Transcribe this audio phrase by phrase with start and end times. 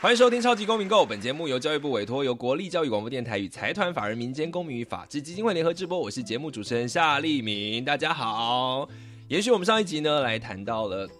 [0.00, 5.98] 欢迎收听《超级公民购》，本节目由教育部委托，由国立教育广播电台与财团法人民间公民与法治基金会联合制播。
[5.98, 8.88] 我是节目主持人夏立明，大家好。
[9.26, 11.10] 延续我们上一集呢，来谈到了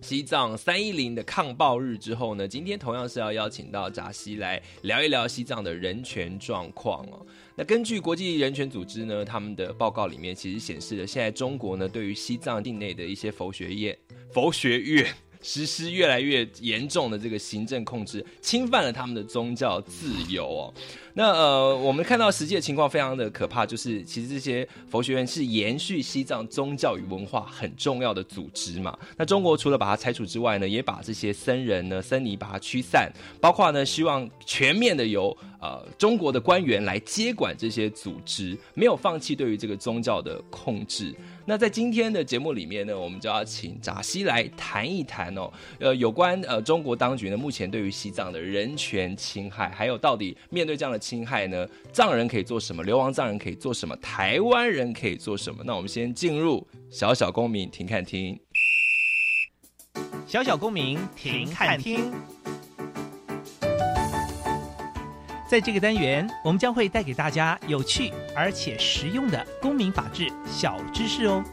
[0.00, 7.26] 西藏三一零的抗暴日之后呢，今天同样是要邀请到扎西来聊一聊西藏的人权状况哦。
[7.54, 13.94] 那根据国际人权组织呢，他们的报告里面其实显示了，现在中国呢对于西藏境内的一些佛学院、
[14.32, 15.06] 佛学院。
[15.42, 20.74] 实施越来越严重的这个行政控制，侵犯了他们的宗教自由哦。
[21.14, 28.98] 那呃，我们看到实际的情况非常的可怕，就是其实这些佛学院是延续西藏宗教与文化很重要的组织嘛。
[29.18, 41.14] 那中国除了把它拆除之外呢，也把这些僧人呢、僧尼把它驱散，包括呢希望全面的由呃中国的官员来接管这些组织，没有放弃对于这个宗教的控制。
[41.44, 52.82] 那在今天的节目里面呢，我们就要请扎西来谈一谈哦，呃，有关呃中国当局呢目前对于西藏的人权侵害，还有到底面对这样的侵害呢，藏人可以做什么？
[52.84, 53.96] 流亡藏人可以做什么？
[53.96, 55.62] 台湾人可以做什么？
[55.64, 58.38] 那我们先进入小小公民停看听，
[60.26, 62.12] 小小公民停看听。
[65.52, 71.44] 在这个单元，我们将会带给大家有趣而且实用的公民法治小知识哦。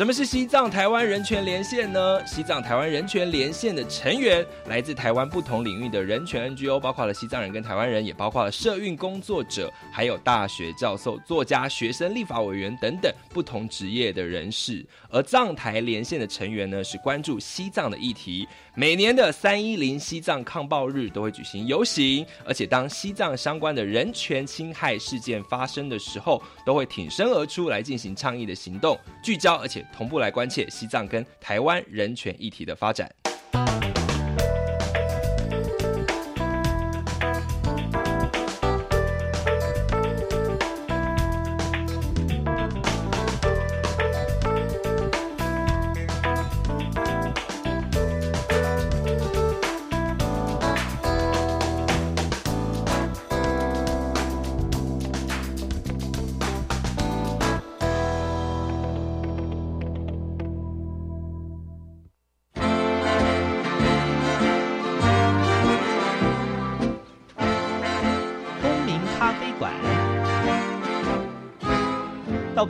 [0.00, 2.26] 什么是西藏台湾人权连线呢？
[2.26, 14.82] 西藏台湾人权连线的成员来自台湾不同领域的人权 NGO，包括了西藏人跟台湾人，也包括了社运工作者，还有大学教授、作家、学生、立法委员等等不同职业的人士。
[15.10, 18.48] 而藏台连线的成员呢，是关注西藏的议题。
[18.74, 33.10] 每年的三一零西藏抗暴日都会举行游行，而且当西藏相关的人权侵害事件发生的时候，都会挺身而出来进行倡议的行动，聚焦而且同步来关切西藏跟台湾人权议题的发展。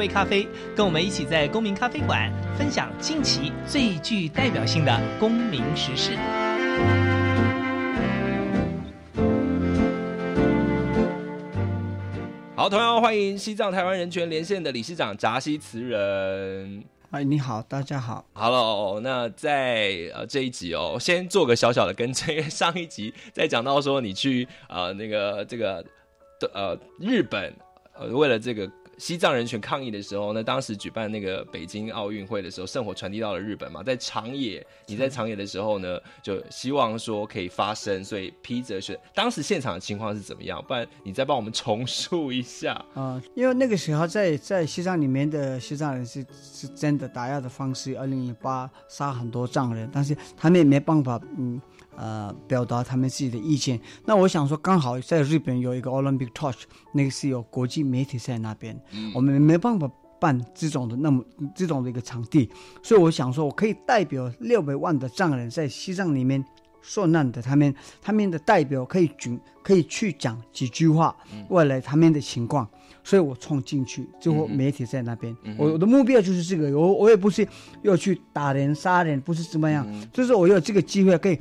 [0.01, 6.17] 杯咖啡，跟我们一起在公民咖啡馆分享近期最具代表性的公民时事。
[12.57, 16.83] 好，同样欢迎西藏台湾人权连线的理事长扎西慈人。
[17.11, 18.25] 哎，你好，大家好。
[18.33, 25.85] Hello，那在呃这一集哦，先做个小小的跟这个上一集在讲到说你去呃那个这个
[26.39, 27.55] 的呃日本
[27.93, 28.67] 呃为了这个。
[29.01, 39.01] 西藏人权抗议的时候，那当时举办那个北京奥运会的时候，圣火传递到了日本嘛，在长野，你在长野的时候呢，就希望说可以发声，所以披着雪。
[39.15, 40.63] 当时现场的情况是怎么样？
[40.69, 43.19] 不然你再帮我们重述一下 啊。
[43.35, 51.59] 因为那个时候在在西藏里面的西藏人是是真的打压的方式，二零零八杀很多藏人，但是他们也没办法，嗯。
[52.01, 53.79] 呃，表达他们自己的意见。
[54.07, 56.63] 那我想说，刚好在日本有一个 Olympic Torch，
[56.95, 58.75] 那个是有国际媒体在那边，
[59.15, 59.87] 我们没办法
[60.19, 61.23] 办这种的那么
[61.55, 62.49] 这种的一个场地，
[62.83, 66.43] 所以我想说，我可以代表六百万的藏人在西藏里面
[66.81, 71.15] 受难的，他们他们的代表可以举可以去讲几句话，
[71.51, 72.67] 未来他们的情况，
[73.05, 77.47] 所以我冲进去，最后媒体在那边，我我的目标就是这个，我我也不是
[77.83, 81.39] 要去打人杀人，不是怎么样，就是我有这个机会可以。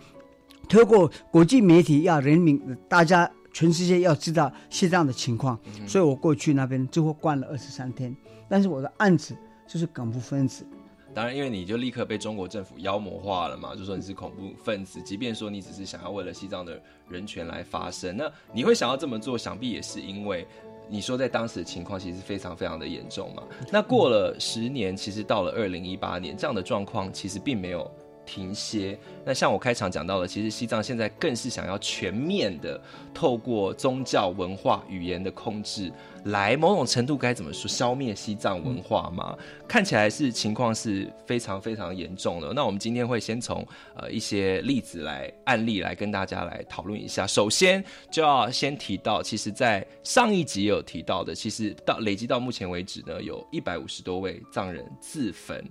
[0.69, 8.15] 透过国际媒体，要人民大家全世界要知道西藏的情况，所以我过去那边最后关了二十三天。
[8.47, 9.35] 但是我的案子
[9.67, 10.65] 就是恐怖分子。
[11.11, 15.01] 当然，因为你就立刻被中国政府妖魔化了嘛，就说你是恐怖分子。
[15.01, 16.79] 即便说你只是想要为了西藏的
[17.09, 20.47] 人权来发声，那你会想要这么做，想必也是因为
[20.87, 23.41] 你说在当时的情况其实非常非常的严重嘛。
[23.71, 27.91] 那过了十年，其实到了二零一八年，这样的状况其实并没有。
[28.29, 28.95] 停歇。
[29.25, 32.79] 那像我开场讲到的，其实西藏现在更是想要全面的
[33.11, 35.91] 透过宗教、文化、语言的控制，
[36.25, 39.35] 来某种程度该怎么说，消灭西藏文化嘛？
[39.67, 42.53] 看起来是情况是非常非常严重的。
[42.53, 47.25] 那我们今天会先从呃一些例子来案例来跟大家来讨论一下。
[47.25, 55.63] 首先就要先提到，其实，在上一集有提到的，其实到累积到目前为止呢，有一百五十多位藏人自焚。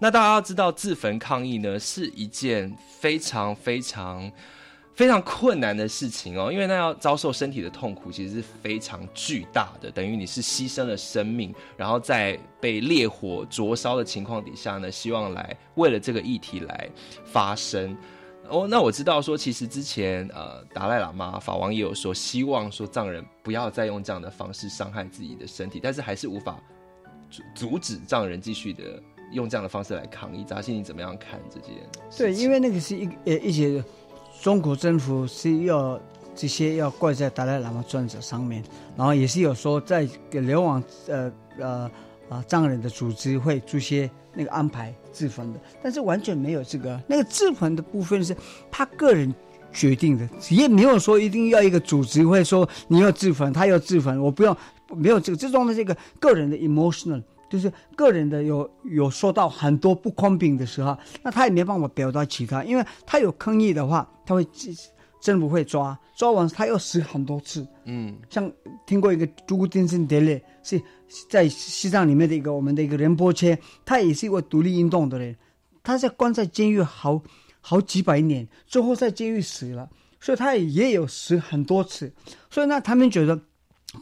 [0.00, 4.30] 那大家要知道，自焚抗议呢是一件非常非常
[4.94, 16.88] 非常困难的事情哦，因为那要遭受身体的痛苦，其实是非常巨大的，等于你是牺牲了生命，然后在被烈火灼烧的情况底下呢，希望来为了这个议题来
[17.24, 17.96] 发声。
[18.48, 26.56] 哦，那我知道说，其实之前呃，达赖喇嘛法王也有说，希望说藏人不要再用这样的方式伤害自己的身体，但是还是无法
[27.28, 29.02] 阻阻止藏人继续的。
[29.32, 31.72] 用这样的方式来抗议，扎西你怎么样看这件？
[32.16, 33.82] 对，因为那个是一呃一些
[34.40, 36.00] 中国政府是要
[36.34, 38.62] 这些要怪在达赖喇嘛专者上面，
[38.96, 41.90] 然后也是有说在流亡呃呃
[42.28, 48.36] 啊藏人的组织会做些那个安排自焚的，但是完全没有这个那个自焚的部分是
[48.70, 49.34] 他个人
[49.72, 54.56] 决定的，也没有说一定要一个组织会说你要自焚，他要自焚，我不要
[54.94, 57.22] 没有这个这种的这个个人的 emotional。
[57.48, 64.46] 就是个人的有有受到很多不公平的时候，那他也没办法表达其他，因为他有抗议的话，他会
[65.20, 67.66] 政府会抓，抓完他又死很多次。
[67.84, 68.50] 嗯，像
[68.86, 70.80] 听过一个朱丁森德勒，是
[71.28, 75.34] 在西藏里面的一个我们的一个仁波切，他也是一个独立运动的人，
[75.82, 77.20] 他在关在监狱好
[77.60, 79.88] 好几百年，最后在监狱死了，
[80.20, 82.12] 所以他也有死很多次，
[82.48, 83.40] 所以呢，他们觉得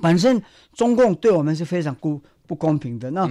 [0.02, 0.43] 本身
[0.75, 2.20] 中共对我们是非常孤。
[2.46, 3.28] 不公平的，那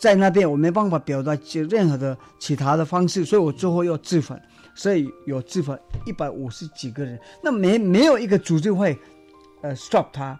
[0.00, 1.36] 在那边我没办法表达
[1.68, 4.40] 任何的其他的方式，所以我最后要自焚，
[4.74, 8.98] 所以有自焚一百五十几个人，那没没有一个组织会，
[9.62, 10.38] 呃，stop 他，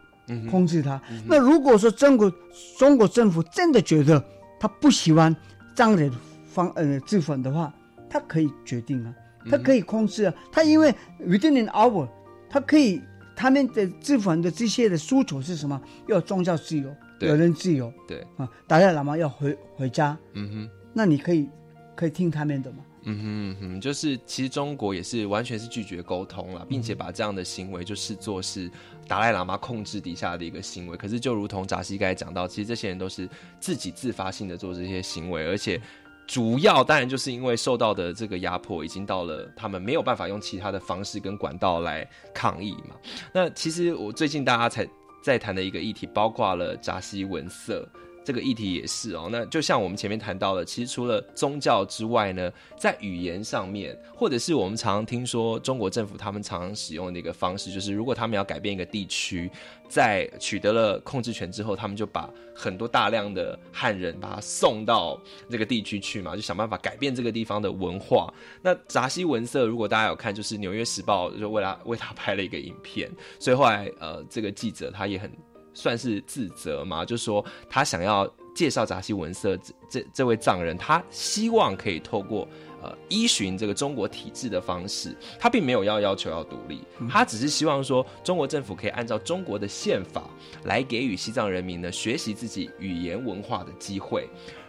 [0.50, 1.00] 控制他。
[1.26, 2.30] 那如果说中国
[2.78, 4.22] 中国政府真的觉得
[4.60, 5.34] 他不喜欢
[5.74, 6.10] 这样的
[6.46, 7.72] 方呃自焚的话，
[8.10, 9.14] 他可以决定啊，
[9.50, 12.06] 他可以控制啊，他因为 within an hour，
[12.50, 13.00] 他可以
[13.34, 15.80] 他们的自焚的这些的诉求是什么？
[16.08, 16.94] 要宗教自由。
[17.20, 18.24] 有人自由，对。
[18.36, 21.48] 啊，达赖喇嘛要回回家，嗯哼，那你可以
[21.96, 28.70] 可以听他们的嘛，嗯哼哼，就是其实中国也是完全是拒绝沟通了，并且把这样的行为就视作是
[29.06, 30.96] 达赖喇嘛控制底下的一个行为。
[30.96, 33.28] 可是就如同扎西刚才讲到，其实这些人都是
[33.58, 35.80] 自己自发性的做这些行为，而且
[36.26, 42.94] 主要当然就是因为受到的这个压迫，已经到了他们没有办法用其他的方式跟管道来抗议嘛。
[43.32, 44.88] 那其实我最近大家才。
[45.20, 47.88] 在谈的一个议题，包括了扎西文色。
[48.28, 49.30] 这个议题也是哦。
[49.32, 59.50] 那就像我们前面谈到了，其实除了宗教之外呢，在语言上面，或者是我们常听说中国政府他们常常使用的一个方式，就是如果他们要改变一个地区。
[59.88, 68.30] 在取得了控制权之后，他们就把很多大量的汉人把他送到这个地区去嘛，就想办法改变这个地方的文化。
[68.60, 75.32] 那扎西文色，如果大家有看，就是《纽约时报》就为他为他拍了一个影片，所以后来呃，这个记者他也很
[75.78, 82.46] 算是自责嘛，就说他想要介绍扎西文色这这这位藏人，他希望可以透过。
[82.80, 86.80] 呃，依循这个中国体制的方式，他并没有要要求要独立，
[87.10, 90.30] 他只是希望说，中国政府可以按照中国的宪法
[90.62, 94.28] 来给予西藏人民呢学习自己语言文化的机会。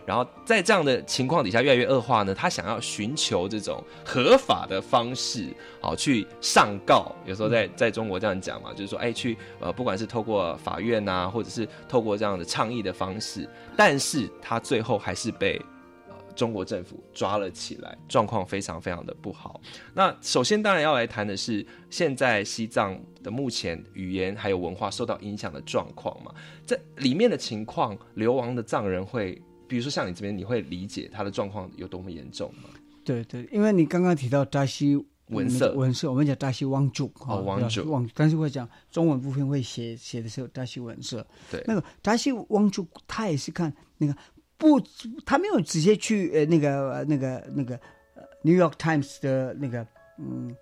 [0.10, 7.16] 然后在这样的情况底下越来越恶化呢，他想要寻求这种合法的方式，好去上告。
[7.28, 13.48] 有时候在在中国这样讲嘛，就是说，哎，去呃，不管是透过法院呐，或者是透过这样的倡议的方式，
[13.78, 15.62] 但是他最后还是被。
[16.36, 19.60] 中国政府抓了起来，状况非常非常的不好。
[19.94, 26.34] 那首先当然要来谈的是现在西藏的目前语言还有文化受到影响的状况嘛？
[26.66, 32.70] 这里面的情况，流亡的藏人会，比如说像你这边，你会理解他的状况有多么严重吗？
[33.06, 34.96] 对对，因为你刚刚提到扎西
[35.28, 44.16] 文色，文色，我们讲扎西汪主哦，汪主汪，但是会讲中文部分会写写的时候扎西文色，对，那个扎西汪主他也是看那个。
[44.62, 44.78] 不，
[45.26, 47.78] 他没有直接去呃那个那个那个
[48.42, 50.54] 《New York Times》的那个嗯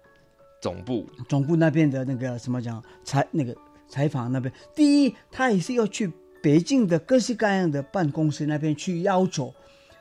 [0.62, 3.58] 总部总部那边的那个什么讲采那个
[3.90, 4.54] 采访那边。
[4.76, 6.14] 第一，他也是要去
[6.48, 9.54] 北京的各式各样的办公室那边去要求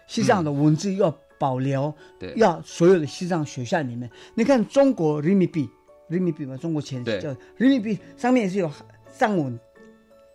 [0.07, 4.09] 西藏的文字要保留，对，要所有的西藏学校里面。
[4.37, 5.69] 你看中国人民币，
[6.07, 8.71] 人民币嘛，中国钱叫人民币，上面也是有
[9.12, 9.59] 藏文。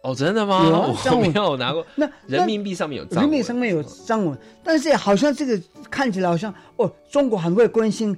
[0.03, 0.65] 哦，真的吗？
[0.67, 5.57] 有啊我藏文没有拿过，那人民币上面有藏人文，民币上面有藏文，但是好像这个
[5.89, 8.13] 看起来好像哦，中国很会关心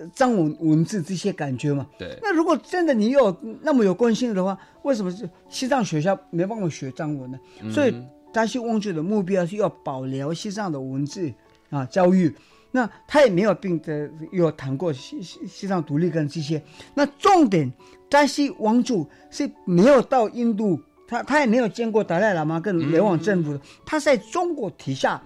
[0.00, 1.86] 呃藏文文字这些感觉嘛。
[1.98, 7.38] 对，那如果真的你有那么有关心的话，为什么是西藏学校没办法学藏文呢？
[7.70, 7.94] 所以
[8.32, 11.32] 达西望族的目标是要保留西藏的文字
[11.68, 12.34] 啊教育。
[12.72, 16.62] 那他也没有并的有谈过西西西藏独立跟这些。
[16.94, 17.72] 那重点，
[18.08, 25.20] 达西王族是没有到印度，他他也没有见过达赖喇嘛跟联网政府的，他是在中国底下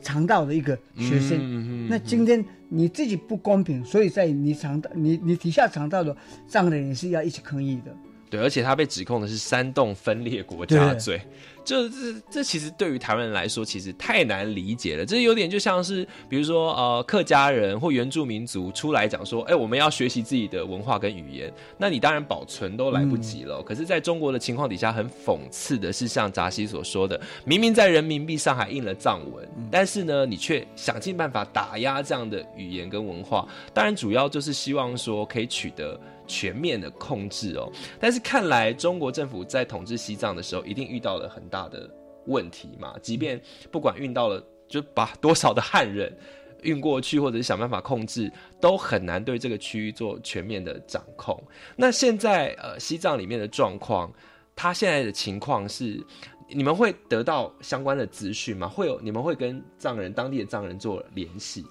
[0.00, 1.36] 长大的一个学生。
[1.42, 2.42] 嗯那今天
[2.74, 6.16] 你自己不公平，所以在你尝到，你你底下长大的
[6.48, 7.94] 藏人也是要一起抗议的。
[8.30, 11.20] 对，而且他被指控的是煽动分裂国家罪，
[11.64, 15.06] 这这这其实对于台湾人来说，其实太难理解了。
[15.06, 23.62] 这有点就像是，比如说呃，客家人或原住民族出来讲说，哎，我们要学习自己的文化跟语言，那你当然保存都来不及了。
[23.62, 33.46] 可是，在中国的情况底下，很讽刺的是，像扎西所说的，明明在人民币上还印了藏文，但是呢，你却想尽办法打压这样的语言跟文化。
[33.72, 35.98] 当然，主要就是希望说可以取得。
[36.26, 41.88] 全面的控制哦，但是看来中国政府在统治西藏的时候，一定遇到了很大的
[42.26, 42.94] 问题嘛。
[43.02, 46.16] 即便不管运到了，就把多少的汉人
[46.62, 51.42] 运过去，或者是想办法控制，都很难对这个区域做全面的掌控。
[51.76, 54.12] 那现在呃，西藏里面的状况，
[54.54, 56.00] 它现在的情况是，
[56.48, 58.68] 你们会得到相关的资讯吗？
[58.68, 61.64] 会有你们会跟藏人当地的藏人做联系？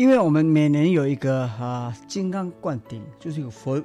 [0.00, 3.78] 因为我们每年有一个啊金刚灌顶，就是一个佛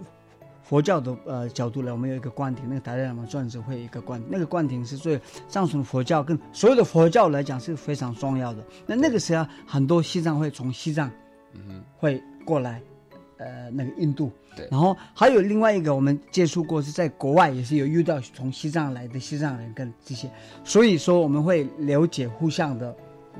[0.63, 5.19] 佛教的呃角度来，我们有一个灌顶，那个达赖喇嘛转子会有一个灌，那个灌顶是最
[5.49, 8.65] 藏传佛教跟所有的佛教来讲是非常重要的。
[8.87, 11.11] 那那个时候很多西藏会从西藏，
[11.53, 12.81] 嗯会过来，
[13.35, 14.31] 呃，那个印度。
[14.55, 20.31] 对然后还有另外一个我们接触过是在国外也是有遇到从西藏来的西藏人跟这些，
[20.63, 22.95] 所以说我们会了解互相的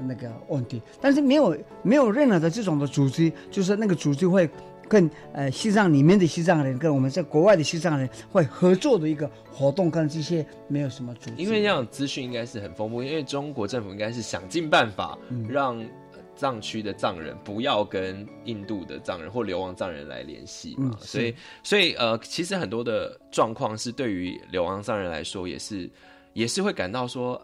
[0.08, 4.50] 那个问题，但是没有没有任何的这种的组织，就是那个组织会
[4.88, 15.18] 跟呃西藏里面的西藏人跟我们在国外的西藏人会合作的一个活动，跟这些没有什么组织，因为这样资讯应该是很丰富，因为中国政府应该是想尽办法
[15.50, 21.34] 让呃藏区的藏人不要跟印度的藏人或流亡藏人来联系嘛，嗯所以
[21.64, 25.90] 所以呃，其实很多的状况是对于流亡藏人来说也是
[26.34, 27.42] 也是会感到说，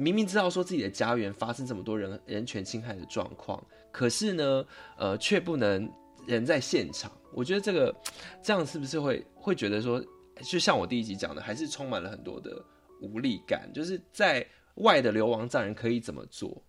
[0.00, 4.64] 明明知道说自己的家园发生这么多人人权侵害的状况，可是呢，
[4.96, 5.86] 呃，却不能
[6.26, 7.12] 人在现场。
[7.34, 7.94] 我觉得这个
[8.42, 10.02] 这样是不是会会觉得说，
[10.42, 12.64] 就像我第一集讲的，还是充满了很多的
[13.02, 14.44] 无力感，就是在
[14.76, 16.64] 外的流亡藏人可以怎么做？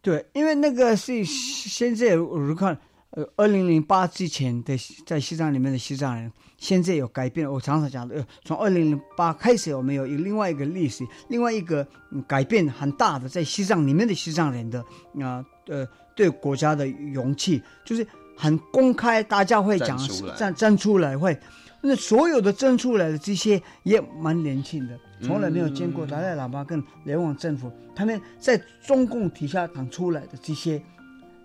[0.00, 2.80] 对，因为那个是现在我看，
[3.14, 7.48] 呃，二零零八之前的在西藏里面的西藏人，现在有改变。
[7.48, 14.84] 我常常讲的，呃从二零零八开始，我们有一个另外一个历史，另外一个、嗯改变很大的，在西藏里面的西藏人的
[15.20, 18.04] 啊呃对国家的勇气，就是
[18.36, 21.38] 很公开，大家会讲站站站出来会。
[21.86, 30.82] 那所有的站出来的这些也蛮年轻的，从来没有见过达赖喇嘛跟联网政府他们在中共底下党出来的这些，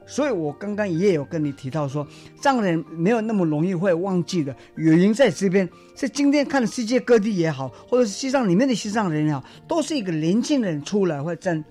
[0.10, 2.06] 所以我刚刚也有跟你提到说，
[2.42, 5.70] 藏人没有那么容易会忘记的，原因在这边。
[5.96, 11.64] 是今天看世界各地也好，或者是西藏里面的西藏人也好，都是一个年轻人出来会站，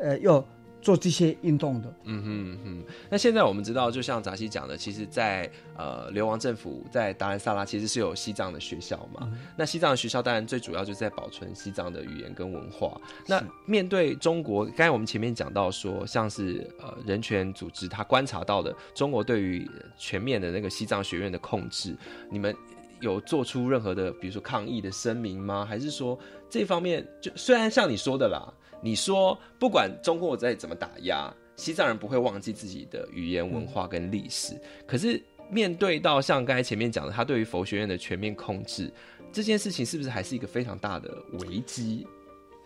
[0.00, 0.44] 呃，要
[0.80, 1.92] 做这些运动的。
[2.04, 9.30] 嗯哼嗯哼，那现在我们知道，就像扎西讲的，其实在，呃流亡政府在达兰萨拉其实是有西藏的学校嘛。
[9.56, 13.00] 那西藏的学校当然最主要就是在保存西藏的语言跟文化。
[13.26, 21.96] 那面对中国，刚才我们前面讲到说，像是呃人权组织他观察到的中国对于呃全面的那个西藏学院的控制，
[22.30, 22.54] 你们
[23.00, 25.64] 有做出任何的，比如说抗议的声明吗？
[25.64, 26.18] 还是说
[26.48, 34.54] 这方面就虽然像你说的啦，你说不管中国再怎么打压，西藏人不会忘记自己的语言文化跟历史。
[34.86, 38.92] 可是面对到像刚才前面讲的，他对于佛学院的全面控制
[39.32, 42.06] 这件事情，是不是还是一个非常大的危机？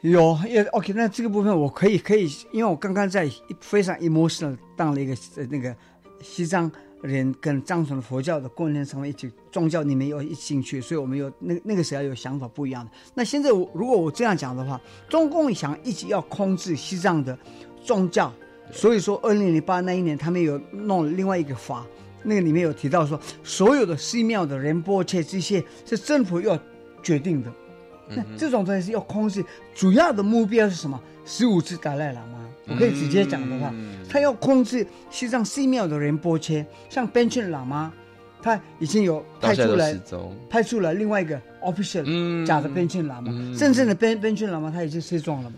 [0.03, 5.17] 有也 OK，那这个部分我可以可以，因为我刚刚在非常 emotional 当了一个
[5.49, 5.75] 那个
[6.21, 6.71] 西藏
[7.03, 12.91] 人跟藏传佛教的观念上面一起宗教里面有一兴趣，所以我们有那那个时候有想法不一样的。
[13.15, 17.37] 那现在我如果我这样讲的话，中共想一直要控制西藏的
[17.85, 18.33] 宗教，
[18.71, 21.85] 所以说二零零八那一年他们有弄了另外一个法，
[22.23, 26.59] 那个里面有提到说，所有的寺庙的仁波切这些是政府要
[27.03, 27.53] 决定的。
[28.15, 29.45] 那这种东西要控制，
[29.75, 31.01] 主要的目标是什么？
[31.25, 37.93] 十五次达赖喇嘛，我可以直接讲的话，嗯他要控制西藏寺庙的人波切，像边沁喇嘛，
[38.43, 39.97] 他已经有派出来。
[40.51, 45.57] 派出了另外一个 official、嗯假的边沁喇嘛，嗯真正的边边沁喇嘛他已经失踪了嘛。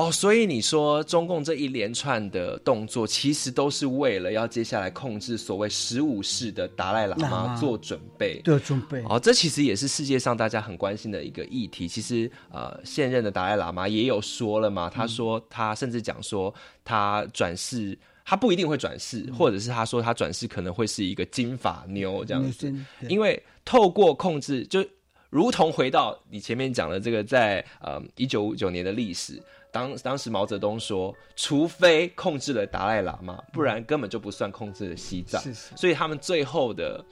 [0.00, 8.40] 哦，所以你说中共这一连串的动作，其实都是为了要接下来控制所谓十五世的达赖喇喇嘛嘛做准备。
[8.42, 9.04] 对，准备。
[9.10, 11.86] 哦，这其实也是世界上大家很关心的一个议题。
[11.86, 22.74] 其实，呃，现任的达赖喇嘛也有说了嘛，他说他甚至讲说他转世，他不一定会转世，或者是他说他转世可能会是一个金发妞这样子。
[23.06, 24.82] 因为透过控制，就
[25.30, 35.40] 如同回到你前面讲的这个在，呃一九五九年的历史，当当时毛泽东说，除非控制了达赖喇嘛，不然根本就不算控制了西藏。
[35.40, 37.02] 是是所以他们最后的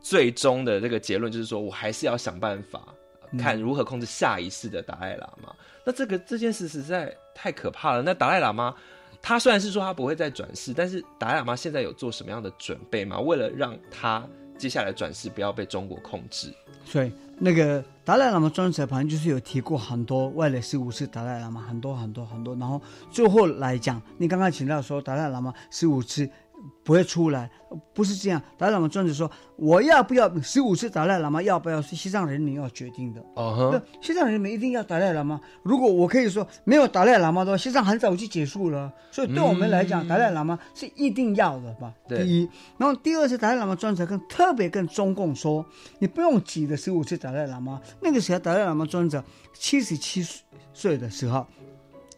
[0.00, 2.80] 最终的这个结论就是说，我还是要想办法。
[2.88, 2.92] 呃
[3.40, 5.52] 看如何控制下一世的达赖喇嘛，
[5.84, 8.00] 那这个这件事实在太可怕了。
[8.00, 8.72] 那达赖喇嘛
[9.20, 13.18] 他虽然是说他不会再转世，但是达赖喇嘛现在有做什么样的准备吗？
[13.18, 14.24] 为了让他
[14.56, 26.28] 接下来转世不要被中国控制，所以那个达赖喇嘛专车旁就是有提过很多，外来十五次达赖喇嘛很多很多很多，然后最后来讲，你刚刚提到说达赖喇嘛十五次
[26.84, 27.50] 不会出来，
[27.92, 28.40] 不是这样。
[28.56, 33.20] 达赖喇嘛专者说，我要不要十五次达赖喇嘛要不要是西藏人民要决定的。
[33.34, 35.40] 哦那西藏人民一定要达赖喇嘛。
[35.62, 38.92] 如果我可以说没有达赖喇嘛的话，西藏很早就结束了。
[39.10, 41.92] 所以对我们来讲，达赖喇嘛是一定要的吧？
[42.06, 45.64] 对第一，然后第二次达赖喇嘛专者跟特别跟中共说，
[45.98, 47.80] 你不用急的十五次达赖喇嘛。
[48.00, 50.24] 那个时候达赖喇嘛专者七十七
[50.72, 51.46] 岁的时候。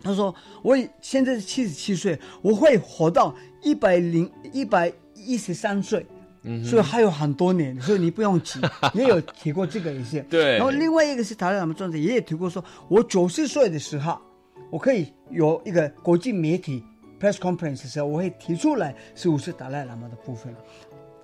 [0.02, 6.06] 他说：“我现在是七十七岁，我会活到一百零一百一十三岁，
[6.64, 8.60] 所以还有很多年，所以你不用急。
[8.94, 10.20] 也有提过这个一些。
[10.30, 14.18] 对然后另外一个是达赖喇嘛专者也有提过说，我九十岁的时候，
[14.70, 16.84] 我可以有一个国际媒体
[17.20, 20.54] press conference 的时候，我会提出来十五岁达赖喇嘛的部分，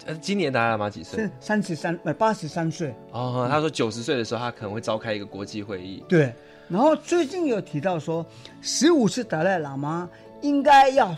[0.06, 1.30] 呃，今年达赖喇嘛几岁是？
[1.38, 2.92] 三十三呃八十三岁。
[3.12, 6.02] 哦，他说九十岁的时候，他可能会召开一个国际会议。
[6.08, 6.34] 对，
[6.68, 8.24] 然后最近有提到说，
[8.60, 10.08] 十五次达赖喇嘛
[10.40, 11.16] 应该要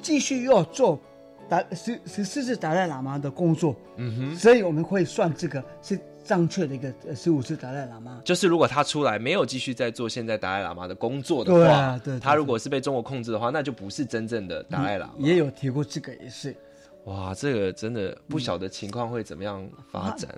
[0.00, 0.98] 继续要做
[1.48, 8.20] 达十十四次达赖喇嘛的工作，嗯哼，所以我们会算这个是正确的一个呃十五次达赖喇嘛。
[8.24, 15.14] 就是如果他出来没有继续在做现在达赖喇嘛的工作的话，对啊对对他如果是被中国控制的话，那就不是真正的达赖喇嘛。
[15.18, 16.56] 也有提过这个也是，
[17.04, 20.28] 哇，这个真的不晓得情况会怎么样发展。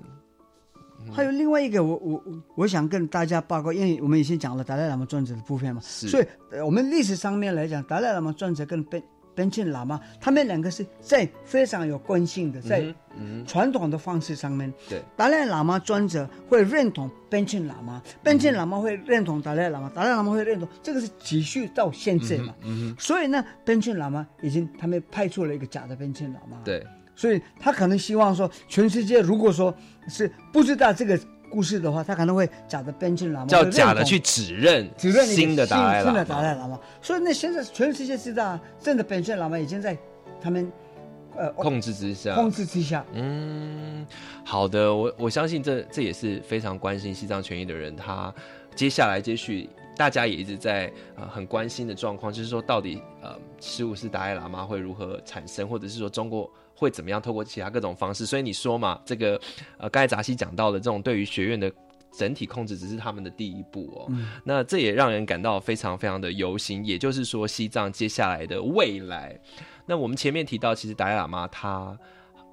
[1.12, 6.08] 还有另外一个我，我我我想跟大家报告，因为我们已经讲了达赖喇嘛专者的部分嘛，是。
[6.08, 9.02] 所以、呃、我们历史上面来讲，达赖喇嘛专者跟边
[9.34, 12.92] 边沁喇嘛，他们两个是在非常有关性的，在
[13.46, 22.52] 传统的方式上面，对，达赖喇嘛专者会认同边沁喇嘛，边沁喇嘛会认同达赖喇嘛，达赖喇嘛会认同，这个是继续到现在嘛，
[22.98, 26.84] 所以呢，边沁喇嘛已经他们派出了一个假的边沁喇嘛，对，
[27.18, 29.74] 所以他可能希望说，全世界如果说
[30.08, 31.18] 是不知道这个
[31.50, 36.24] 故事的话，他可能会假的边沁喇嘛叫假的去指认指认新的达赖新的。
[36.24, 36.78] 达赖喇嘛。
[37.02, 39.98] 所以那现在全世界知道，真的边沁喇嘛已经在
[40.40, 40.70] 他们
[41.34, 43.04] 呃控制之下，控制之下。
[43.14, 44.06] 嗯，
[44.44, 48.32] 好的，我我相信这这也是非常关心西藏权益的人，他
[48.76, 56.48] 接下来接续，大家也一直在呃很关心的状况，就是说到底呃十五世达赖喇嘛会如何产生，或者是说中国
[56.78, 58.24] 会怎么样透过其他各种方式。
[58.24, 59.40] 所以你说嘛，这个
[59.78, 61.70] 呃刚才扎西讲到的这种对于学院的。
[62.16, 64.10] 整体控制只是他们的第一步哦，
[64.42, 66.82] 那这也让人感到非常非常的忧心。
[66.84, 69.38] 也就是说，西藏接下来的未来，
[69.84, 71.96] 那我们前面提到，其实达赖喇嘛他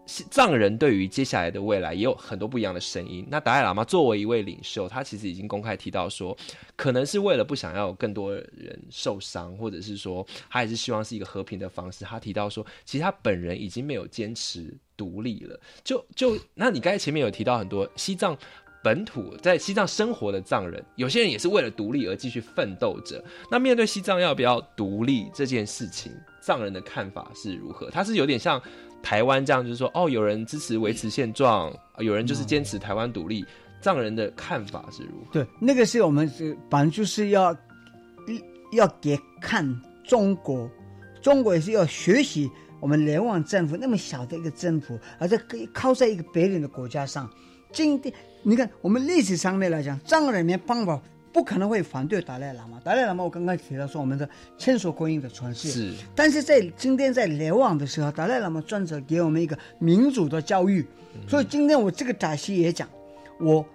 [0.05, 3.25] 西藏人对于接下来的未来也有很多不一样的声音。
[3.29, 6.37] 那达赖喇嘛作为一位领袖，他其实已经公开提到说，
[6.75, 12.05] 可能是为了不想要更多人受伤，或者是说他也是希望是一个和平的方式。
[12.05, 15.59] 他提到说，其实他本人已经没有坚持独立了。
[15.83, 18.37] 就就那你刚才前面有提到很多西藏。
[18.85, 23.23] 本土在西藏生活的藏人，有些人也是为了独立而继续奋斗着。
[23.49, 27.89] 那面对西藏要不要独立这件事情，藏人的看法是如何？
[27.89, 28.61] 他是有点像
[29.01, 33.43] 台湾这样，就是说，哦，有人支持维持现状，有人就是坚持台湾独立。
[33.81, 35.33] 藏人的看法是如何？
[35.33, 37.57] 对，那个是我们是反正就是要
[38.71, 39.67] 要给看
[40.03, 40.69] 中国，
[41.23, 42.47] 中国也是要学习
[42.79, 47.27] 我们联网政府那么小的一个政府，而且可以靠在一个别人的国家上。
[47.71, 48.13] 今天
[48.47, 51.01] 你看，我们历史上面来讲，藏人民方法
[51.33, 52.79] 不可能会反对达赖喇嘛。
[52.83, 55.93] 达赖喇嘛，我刚刚提到说我们的千手观音的传世，是。
[56.13, 60.85] 但是在今天在联网的时候，达赖喇嘛专者给我们一个民主的教育，
[61.27, 62.87] 所以今天我这个假期也讲，
[63.39, 63.65] 我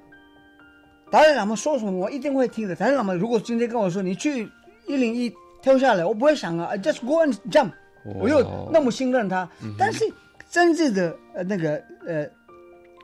[1.10, 2.76] 达赖喇嘛说什么我一定会听的。
[2.76, 4.48] 达赖喇嘛如果今天跟我说你去
[4.86, 7.72] 一零一跳下来，我不会想啊，I just go and jump，
[8.20, 9.50] 我又那么信任他。
[9.76, 10.04] 但是
[10.48, 12.26] 真正的呃那个呃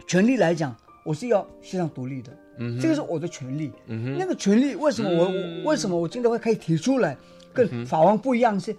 [0.06, 0.72] 权利来讲，
[1.06, 2.30] 我是要西藏独立的。
[2.58, 3.70] 嗯这个是我的权利。
[3.86, 7.16] 嗯哼，那个权利为什么我、嗯我为什么我今天会可以提出来，
[7.52, 8.74] 跟法王不一样是，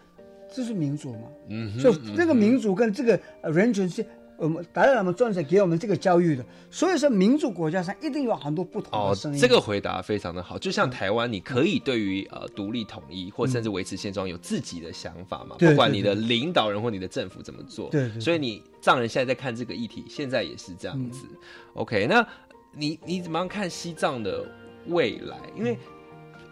[0.52, 1.28] 这是民主嘛？
[1.50, 4.04] 嗯哼，所以这个民主跟这个呃人权是
[4.38, 6.45] 我们达赖喇嘛撰写给我们这个教育的。
[6.69, 15.56] 所以说，民主国家上一定有很多不同哦的声音。，这个回答非常的好，就像台湾，你可以对于呃独立统一或甚至维持现状有自己的想法嘛？
[15.58, 21.26] 对不管你的领导人或你的政府怎么做，对对对所以你藏人现在在看这个议题，现在也是这样子。
[21.73, 22.26] OK，那
[22.73, 24.45] 你你怎么样看西藏的
[24.88, 25.38] 未来？
[25.56, 25.78] 因为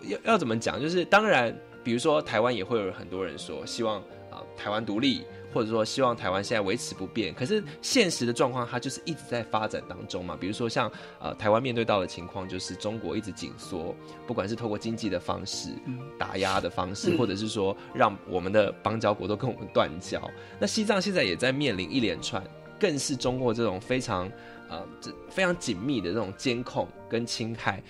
[0.07, 3.99] 要要怎么讲，就是当然，比如说台湾也会有很多人说希望
[4.31, 5.23] 啊、台湾独立。
[5.55, 10.35] 或者说希望台湾现在维持不变，可是现实的状况它就是一直在发展当中嘛。
[10.37, 13.95] 比如说像呃台湾面对到的情况，就是中国一直紧缩，
[14.27, 15.69] 不管是透过经济的方式、
[16.19, 20.21] 打压的方式，或者是说让我们的邦交国都跟我们断交。
[20.59, 22.43] 那西藏现在也在面临一连串，
[22.77, 24.29] 更是中国这种非常
[24.69, 27.81] 呃这非常紧密的这种监控跟侵害。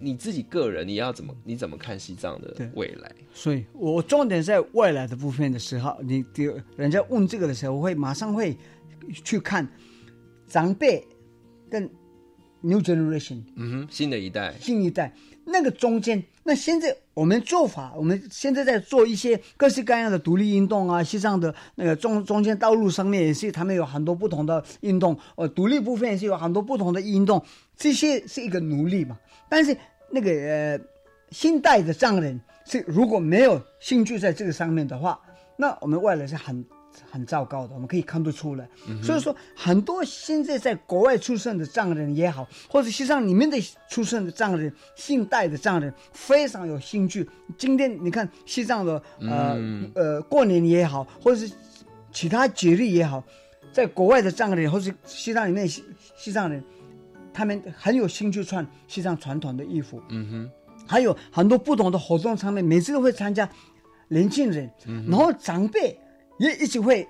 [0.00, 3.12] 你自己个人你要怎么你怎么看西藏的未来？
[3.34, 8.56] 所以我重点在未来的部分的时候，你你人家问这个的时候，我会马上会
[9.24, 9.68] 去看
[10.46, 11.06] 长辈
[11.68, 11.88] 跟
[12.60, 15.14] new generation 嗯哼，新的一代，新一代
[15.50, 16.22] 那个中间。
[16.42, 27.44] 那现在我们做法，我们现在在做一些各式各样的独立运动啊，西藏的那个中中间道路上面也是，他们有很多不同的运动，呃，独立部分也是有很多不同的运动，
[27.76, 29.18] 这些是一个努力嘛。
[29.48, 29.76] 但是
[30.10, 30.80] 那个呃
[31.30, 35.20] 新代的藏人是如果没有兴趣在这个上面的话，
[35.56, 36.64] 那我们未来是很
[37.10, 38.68] 很糟糕的，我们可以看得出来。
[39.02, 43.56] 所以说，很多现在在国外出生的藏人也好，或者西藏里面的
[43.88, 47.28] 出生的藏人，现代的藏人非常有兴趣。
[47.56, 49.58] 今天你看西藏的呃、
[49.94, 51.52] 呃过年也好，或者是
[52.12, 53.22] 其他节日也好，
[53.72, 56.62] 在国外的藏人或是西藏里面西藏人，
[57.32, 60.02] 他们很有兴趣穿西藏传统的衣服。
[60.08, 60.50] 嗯哼，
[60.86, 63.48] 还有很多不同的活动上面，每次都会参加
[64.08, 64.70] 年轻人，
[65.08, 65.96] 然后长辈
[66.48, 67.06] 也一直会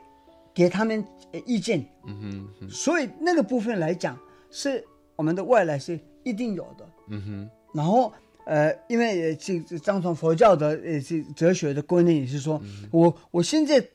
[0.53, 4.19] 给他们呃意见，嗯哼，所以那个部分来讲，
[4.51, 4.85] 是
[5.17, 6.89] 我们的外来是一定有的。
[7.09, 8.13] 嗯哼，然后
[8.45, 13.89] 呃，因为呃这这藏传佛教的呃这哲学的观念也是说，我我现在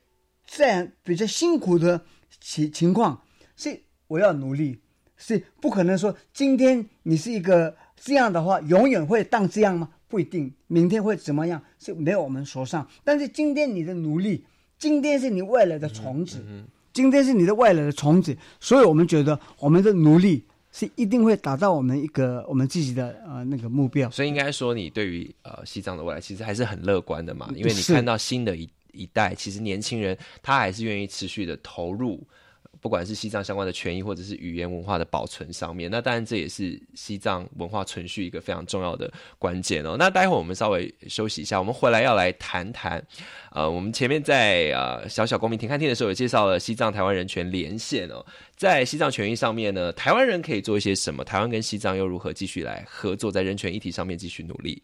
[0.45, 2.01] 这样比较辛苦的
[2.39, 3.21] 情情况，
[3.57, 4.79] 是我要努力，
[5.17, 9.89] 是不可能说今天你是一个这样的话，永远会当这样吗？
[10.07, 12.87] 不一定，明天会怎么样是没有我们手上。
[13.03, 14.45] 但是今天你的努力，
[14.77, 16.43] 今天是你未来的种子，
[16.93, 24.09] 今天是你的未来的种子，所以我们觉得我们的努力是一定会达到我们一个我们自己的呃那个目标。
[24.11, 32.21] 所以应该说，你对于呃西藏的未来其实还是很乐观的嘛，因为你看到新的一一代，其实年轻人他还是愿意持续的投入，
[32.85, 35.89] 不管是西藏相关的权益或者是语言文化的保存上面。
[35.89, 39.95] 那当然这也是西藏文化存续一个非常重要的关键哦。
[39.97, 43.03] 那待会我们稍微休息一下，我们回来要来谈谈，
[43.49, 48.23] 呃，我们前面在呃小小公民庭看厅的时候，也介绍了西藏台湾人权连线哦。
[48.55, 51.23] 在西藏权益上面呢，台湾人可以做一些什么？
[51.23, 54.83] 台湾跟西藏又如何继续来合作，在人权议题上面继续努力？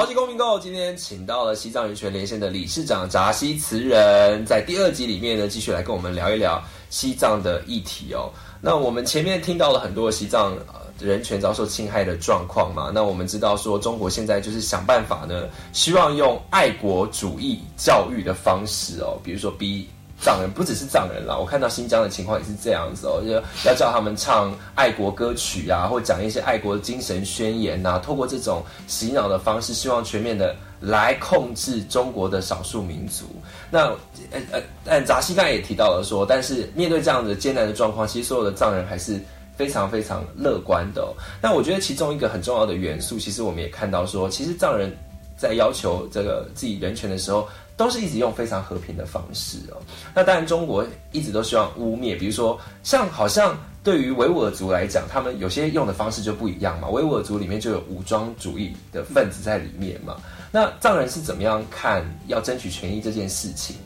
[0.00, 6.58] 超级公民购今天请到了西藏人权连线的理事长扎西慈人，在第二集里面呢，继续来跟我们聊一聊
[6.88, 8.32] 西藏的议题哦。
[8.62, 10.56] 那我们前面听到了很多西藏
[10.98, 19.86] 人权遭受侵害的状况嘛，那我们知道说中国现在就是想办法呢，希望用爱国主义教育的方式哦，比如说逼
[20.20, 23.32] 藏人不只是藏人啦，我看到新疆的情况也是这样子哦，就
[23.68, 33.24] 要叫他们唱爱国歌曲啊，或讲一些爱国精神宣言呐、透过这种洗脑的方式，希望全面的来控制中国的少数民族。
[33.70, 33.86] 那
[34.30, 39.20] 呃呃，但扎西刚才也提到了说，但是面对这样的艰难的状况，其实所有的藏人还是。
[39.56, 41.06] 非常非常乐观的、
[41.42, 44.90] 那我觉得其中一个很重要的元素，其实我们也看到说，其实藏人
[45.36, 47.46] 在要求这个自己人权的时候，
[47.80, 49.80] 都是一直用非常和平的方式哦。
[50.14, 56.90] 那当然，中国一直都希望污蔑，比如说像好像对于维吾尔族来讲，他们有些用的方式就不一样嘛。
[56.90, 60.18] 维吾尔族里面就有武装主义的分子在里面嘛。
[60.52, 63.76] 那藏人是怎么样看要争取权益这件事情？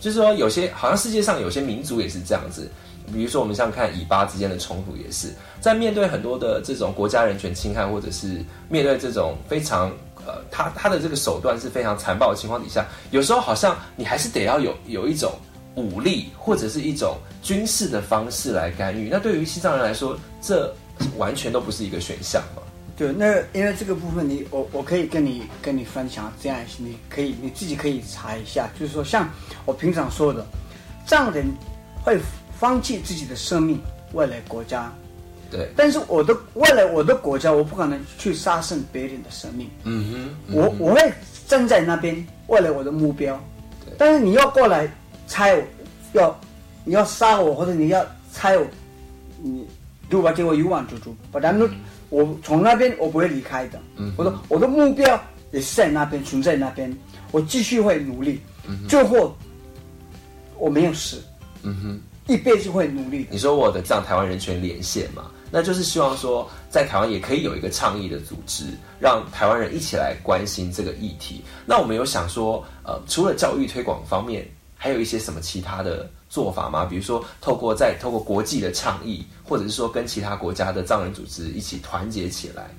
[0.00, 2.68] 就是说，有些好像世界上有些民族也是这样子。
[3.12, 5.28] 比如说，我们像看以巴之间的冲突，也是
[5.60, 9.92] 在面对很多的这种国家人权侵害，或者是面对这种非常
[10.26, 15.32] 呃，他他的这个手段是非常残暴的情况底下，有时候好像你还是得要有有一种
[15.74, 19.08] 武力或者是一种军事的方式来干预。
[19.10, 20.74] 那对于西藏人来说，这
[21.16, 22.62] 完全都不是一个选项嘛。
[22.96, 29.28] 对，那因为这个部分你我我可以跟你跟你分享，这样你可以你自己可以查一下，就是说像
[29.64, 30.46] 我平常说的，
[31.04, 31.44] 藏人
[32.04, 32.20] 会
[32.56, 33.80] 放弃自己的生命
[34.12, 34.92] 为了国家，
[35.54, 40.04] 对，但是我的为了我的国家，我不可能去杀生别人的生命，嗯
[40.50, 41.12] 哼，我我会
[41.46, 43.40] 站在那边为了我的目标，
[43.96, 44.92] 但是你要过来
[45.28, 45.62] 拆我，
[46.14, 46.40] 要
[46.82, 48.66] 你要杀我或者你要拆我，
[49.40, 49.64] 你
[50.10, 50.32] 对吧？
[50.32, 51.70] 给我一万猪猪，不然呢，
[52.08, 53.80] 我从那边我不会离开的。
[53.96, 56.92] 嗯我的我的目标也是在那边，存在那边，
[57.30, 59.36] 我继续会努力，嗯最后
[60.58, 61.22] 我没有死，
[61.62, 62.00] 嗯哼。
[62.26, 63.30] 一辈子会努力的。
[63.30, 68.64] 你说我的这样台湾人权连线嘛，那就是希望说在台湾也可以有一个倡议的组织，
[68.98, 71.44] 让台湾人一起来关心这个议题。
[71.66, 76.84] 那我们有想说，呃，除了教育推广方面，还有一些什么其他的做法吗？
[76.84, 82.70] 比如说透过在透过国际的倡议，或者是说跟其他国家的藏人组织一起团结起来。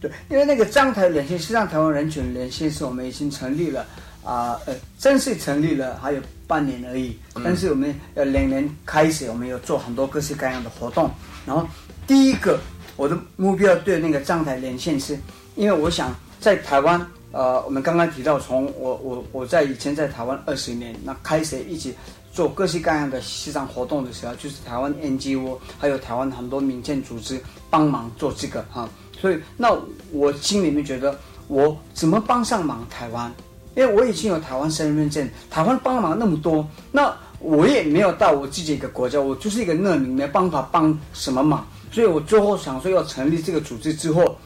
[0.00, 3.86] 对，因为那个藏台连线，实际上台湾人权连线是我们已经成立了
[4.24, 11.10] 啊、呃，正式成立了还有半年而已，但是我们呃两年开始，我们有做很多各式各样的活动。
[11.44, 11.66] 然后
[12.06, 12.60] 第一个，
[12.96, 15.18] 我的目标对那个站台连线是，
[15.56, 21.94] 因为我想在台湾呃，我们刚刚提到，从我我我在以前在台湾二十年，那开始一起
[22.32, 29.76] 做各式各样的西藏活动的时候，就是台湾 NGO 还有台湾很多民间组织帮忙做这个哈、所以那
[30.12, 33.32] 我心里面觉得，我怎么帮上忙台湾？
[33.74, 44.38] 因为我已经有台湾身份证，台湾帮忙那么多，那我也没有到我自己一个国家，我就是一个难民，没办法帮什么忙，所以我最后想说要成立这个组织之后，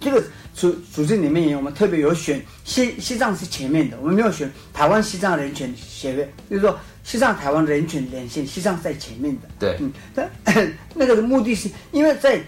[0.00, 0.22] 这个
[0.54, 9.48] 组组织里面也我们特别有选西西藏是前面的，我们没有选台湾西藏人权协会，就是说西藏台湾人权连线，西藏在前面的。
[9.58, 10.30] 对，嗯，但
[10.94, 12.40] 那个的目的是因为在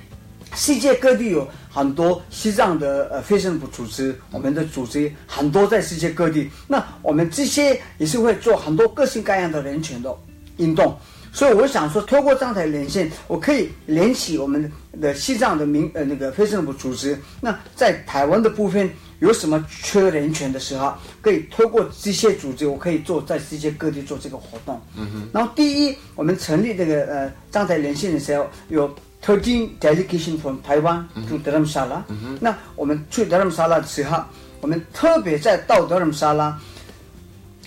[0.55, 10.15] 世界各地有很多西藏的呃非政府组织，我们的组织很多在世界各地，那我们这些也是会做很多各式各样的人权的
[10.57, 10.97] 运动。
[11.33, 17.19] 所以我想说，透过这样的连线，我可以联系我们的西藏的民呃那个非政府组织。
[17.41, 18.89] 那在台湾的部分
[19.19, 24.81] 有什么缺人权的时候，可以透过这些组织，我可以做在世界各地做这个活动。
[24.97, 25.29] 嗯哼。
[25.33, 32.05] 然后第一，我们成立这个呃站台连线的时候，有 thirteen delegation from 台湾 to 德兰沙拉。
[32.41, 34.23] 那我们去德兰沙拉的时候，
[34.61, 36.59] 我们特别在到德兰沙拉。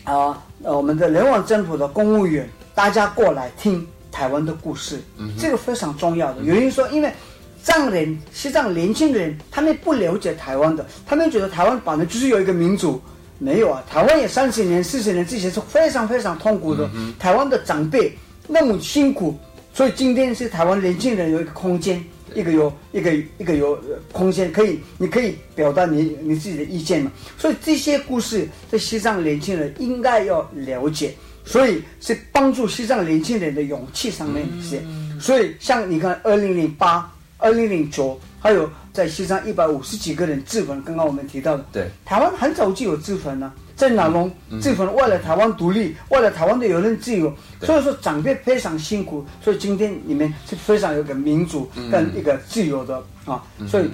[0.03, 5.01] 啊，呃，我们的人网政府的公务员，大家过来听台湾的故事，
[5.37, 6.41] 这个非常重要的。
[6.43, 7.11] 有人说，因为
[7.61, 13.01] 藏人、西藏年轻人，他们不了解台湾的，他们觉得台湾本来就是有一个民主，
[13.37, 16.89] 没有啊，台湾也三十年、四十年之前是非常非常痛苦的，
[17.19, 18.17] 台湾的长辈
[18.47, 19.37] 那么辛苦，
[19.77, 22.03] 所以今天是台湾年轻人有一个空间。
[22.33, 27.11] 一个有一个一个有呃空间，可以你可以表达你你自己的意见嘛。
[27.37, 31.13] 所以这些故事，在西藏年轻人应该要了解，
[31.45, 34.81] 所以是帮助西藏年轻人的勇气上面一些。
[35.19, 43.53] 所以像你看，二零零八、二零零九，还有在西藏一百五十几个人自焚，刚刚我们提到的，对，台湾很早就有自焚了。
[43.77, 53.89] 在南龙自焚，为了台湾独立，为了台湾的言论自由，所以说长辈非常辛苦，所以今天你们是非常有个民主跟一个自由的啊，所以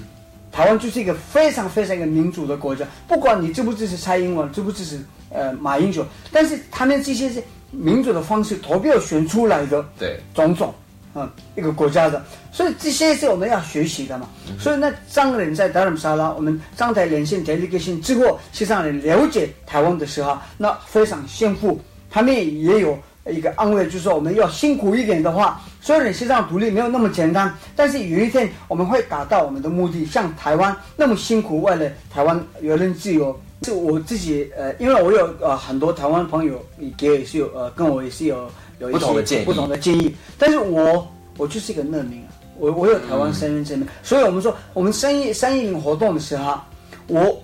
[0.54, 10.17] 台湾就是一个非常非常一个民主的国家，不管你支不支持蔡英文，支不支持呃马英九，但是他们这些是民主的方式投票选出来的对。
[10.34, 10.74] 种种。
[11.15, 14.28] 嗯，一个国家的，所以这些是我们要学习的嘛。
[14.60, 21.80] 所以那藏人在达尔沙拉，我们藏台连线杰里克辛之后，西藏人了解台湾的时候，那非常幸福。
[22.10, 22.97] 他们也有
[23.31, 30.05] 一个安慰，就是说我们要辛苦一点的话，虽然西藏独立没有那么简单，但是有一天我们会达到我们的目的。
[30.05, 38.49] 像台湾那么辛苦，为了台湾言论自由，是我自己呃，因为我有呃很多台湾朋友也给也是有呃跟我也是有。
[38.79, 41.07] 有一不同的建议，不同的建议，但是我
[41.38, 46.59] 我就是一个难民啊，我我有台湾身份证，所以我们说我们三一三一零活动的时候，
[47.07, 47.41] 我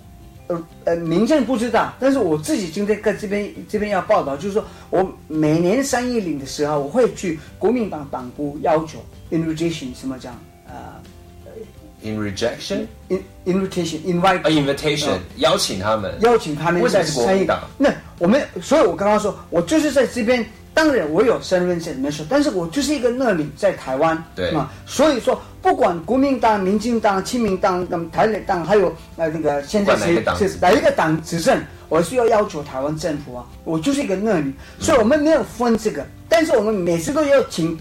[0.49, 8.99] 呃呃民政不知道，但是我自己今天在这边这边要报道，就是说我每年三一零的时候，我会去国民党党部要求
[9.31, 10.73] invitation 什么讲呃
[12.01, 17.59] in rejection in invitation invite invitation 邀请他们，邀请他们为什么是国民党？
[17.77, 20.45] 那我们所以，我刚刚说我就是在这边。
[20.71, 24.69] 当然，我有身份证没错，但是我就是一个难民，在台湾，对嘛？
[24.85, 37.77] 所以说，不管国民党、民进党、亲民党、台联党，还有呃那个现在谁是哪一个党执政，我是要要求台湾政府啊，我就是一个难民，所以我们没有分这个，但是我们每次都要请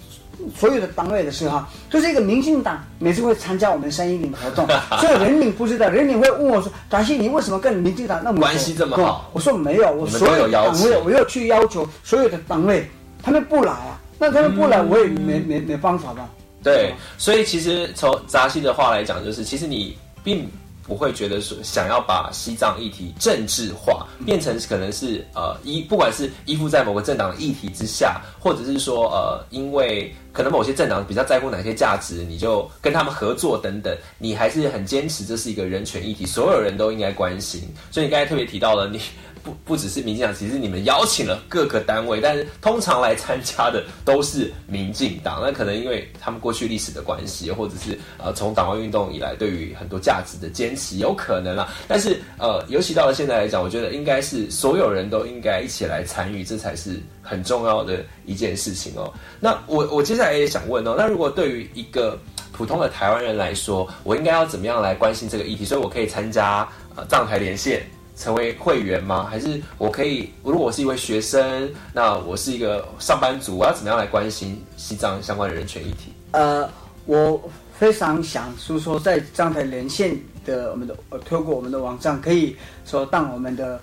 [0.57, 4.67] 所有的单位的时候，就是一个民进党每次会参加我们三一零活动，
[5.01, 9.31] 所以人民不知道，人民会问我说：“达西，你为什么跟民进党那么关系这么好？
[9.35, 12.89] ”我说：“没有，我所有党位我要去要求所有的单位。”
[13.23, 16.29] 他们不来啊，那他们不来，我也没、没没办法吧。
[16.63, 20.49] 对，所以其实从扎西的话来讲，就是其实你并
[20.83, 37.63] 不会觉得说想要把西藏议题政治化，变成可能是呃依不管是依附在某个政党的议题之下，或者是说呃因为可能某些政党比较在乎哪些价值，你就跟他们合作等等，你还是很坚持这是一个人权议题，所有人都应该关心。
[37.91, 39.01] 所以你刚才特别提到了你。
[39.49, 45.41] 不不只是民进党，其实你们邀请了各个单位，但是通常来参加的都是民进党。
[45.43, 51.69] 那可能因为他们过去历史的关系，或者是呃从党外运动以来对于很多价值的坚持，有可能啦。
[51.87, 59.13] 但是呃，尤其到了现在来讲，我觉得应该是所有人都应该一起来参与，这才是很重要的一件事情哦。
[59.41, 62.19] 那我我接下来也想问哦，那如果对于一个
[62.53, 65.65] 普通的台湾人来说，我应该要怎么样来关心这个议题？
[65.65, 67.83] 所以我可以参加呃藏台连线。
[68.19, 69.29] 成为会员吗？
[69.31, 70.31] 还是我可以？
[70.43, 76.13] 如果我是一位学生，那我是一个上班族，我要怎么样来关心西藏相关的人权议题？
[76.33, 76.69] 呃，
[77.07, 77.41] 我
[77.79, 83.81] 非常想，是说在藏台连线的我们的呃透过我们的网站可以说当我们的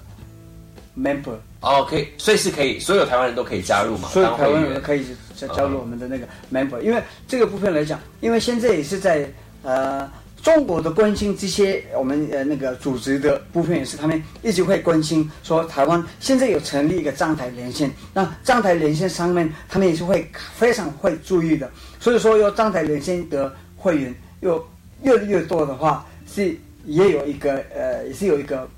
[0.98, 4.50] member，哦，可以，所以是可以，所有台湾人都可以加入嘛，所有台。
[4.50, 5.06] 湾人可以
[5.36, 9.30] 加加入我们的那个 member，因为这个部分来讲，因为现在也是在
[9.64, 10.10] 呃
[10.46, 21.68] 中国的关心这些我们呃那个组织的部分也是他们一直会关心说台湾现在有成立一个站台连线，那站台连线上面他们也是会非常会注意的，
[22.00, 24.64] 所以说有站台连线的会员又
[25.02, 28.70] 越来越多的话，是也有一个呃也是有一个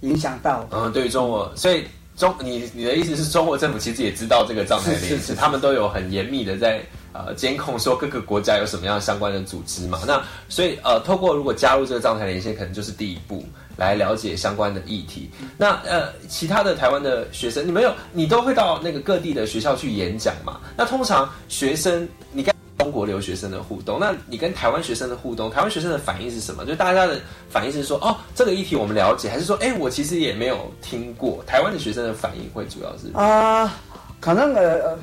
[0.00, 0.66] 影响到。
[0.72, 1.84] 嗯，对于中国，所以
[2.16, 6.82] 中你你的意思是中国政府其实也知道这个账台是是，他们都有很严密的在
[7.12, 10.00] 呃监控说各个国家有什么样相关的组织嘛。
[10.06, 13.44] 那所以呃，透过如果加入这个账台连线，可能就是第一步
[13.76, 15.30] 来了解相关的议题。
[15.56, 20.60] 那呃，其他的台湾的学生，你没有你都会到那个各地的学校去演讲嘛？
[20.76, 26.64] 那通常学生你跟中国留学生的互动，那你跟台湾学生的互动，台湾学生的反应是什么？
[26.64, 31.42] 就大家的反应是说，哦，这个议题我们了解，还是说，哎，我其实也没有听过？
[31.44, 33.76] 台湾的学生的反应会主要是，啊、
[34.20, 34.96] 可能呃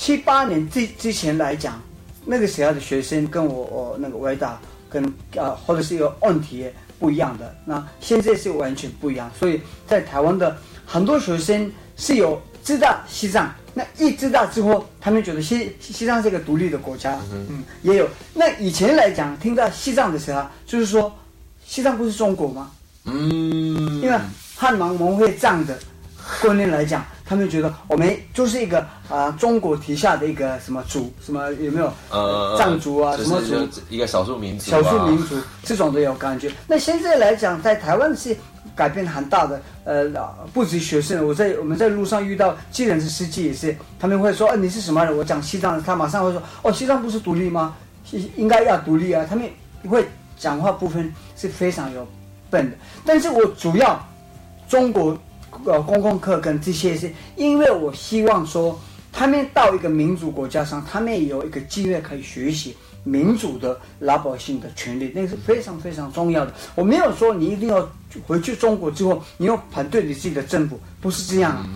[0.00, 1.78] 七八年之之前来讲，
[2.24, 5.04] 那个时候的学生跟我我那个伟大跟
[5.36, 6.66] 啊、或者是有问题
[6.98, 18.08] 不一样的，那现在是完全不一样，所以在台湾的很多学生是有知道西藏，那一知道之后，他们觉得西西藏是一个独立的国家，嗯，也有。
[18.32, 21.14] 那以前来讲，听到西藏的时候，就是说
[21.66, 22.70] 西藏不是中国吗？
[23.04, 24.18] 嗯，因为
[24.56, 25.78] 汉蒙蒙会这样的
[26.40, 33.54] 观念来讲，他们觉得我们就是一个啊、中国旗下的一个什么族，什么有没有呃藏族啊，什么族
[33.88, 36.50] 一个少数民族、少啊，数民族这种都有感觉。
[36.66, 38.36] 那现在来讲，在台湾是
[38.74, 40.08] 改变很大的，呃，
[40.52, 45.16] 不止学生，我在我们在路上遇到技能的司机也是，他们会说，呃，你是什么人？
[45.16, 47.76] 我讲西藏，他马上会说，哦，西藏不是独立吗？
[48.10, 49.24] 应应该要独立啊。
[49.30, 49.48] 他们
[49.88, 50.04] 会
[50.36, 52.04] 讲话部分是非常有
[52.50, 54.04] 笨的，但是我主要
[54.68, 55.16] 中国
[55.64, 58.78] 呃公共课跟这些是因为我希望说，
[59.12, 66.52] 他们到一个民主国家上，他们也有一个机会可以学习民主的老百姓的权利，那个是非常非常重要的。
[66.74, 67.88] 我没有说你一定要
[68.26, 71.66] 回去中国之后，你要反对你自己的政府，不是这样啊。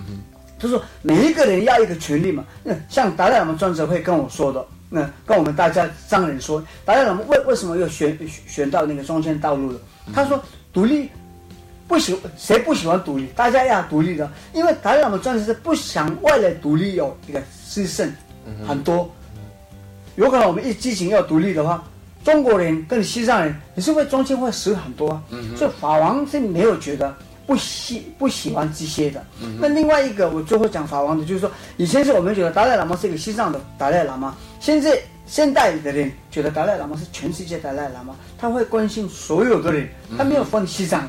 [0.59, 2.45] 就是说每一个人要一个权利嘛。
[2.63, 9.79] 那像达赖喇嘛专责会跟我说的，那跟我们大家藏人说，达赖喇嘛为为什么要选选到那个中间道路的？
[10.15, 11.11] 他说独立
[11.87, 13.27] 不喜谁不喜欢独立？
[13.37, 18.11] 大家要独立的，因为达赖喇嘛专责是不想外来独立有一个失胜
[18.67, 19.11] 很多，
[20.17, 21.83] 有可能我们一激情要独立的话。
[22.25, 25.23] 中国人跟西藏人你是会中间会死很多啊，
[25.59, 27.15] 所以法王是没有觉得
[27.47, 29.23] 不喜不喜欢这些的。
[29.61, 41.07] 那另外一个，我最后讲法王的，就是说，以前是我们觉得达赖喇嘛是一个西藏的达赖喇嘛，现在现代的人觉得达赖喇嘛是全世界达赖喇嘛，他会关心所有的人，他没有分西藏。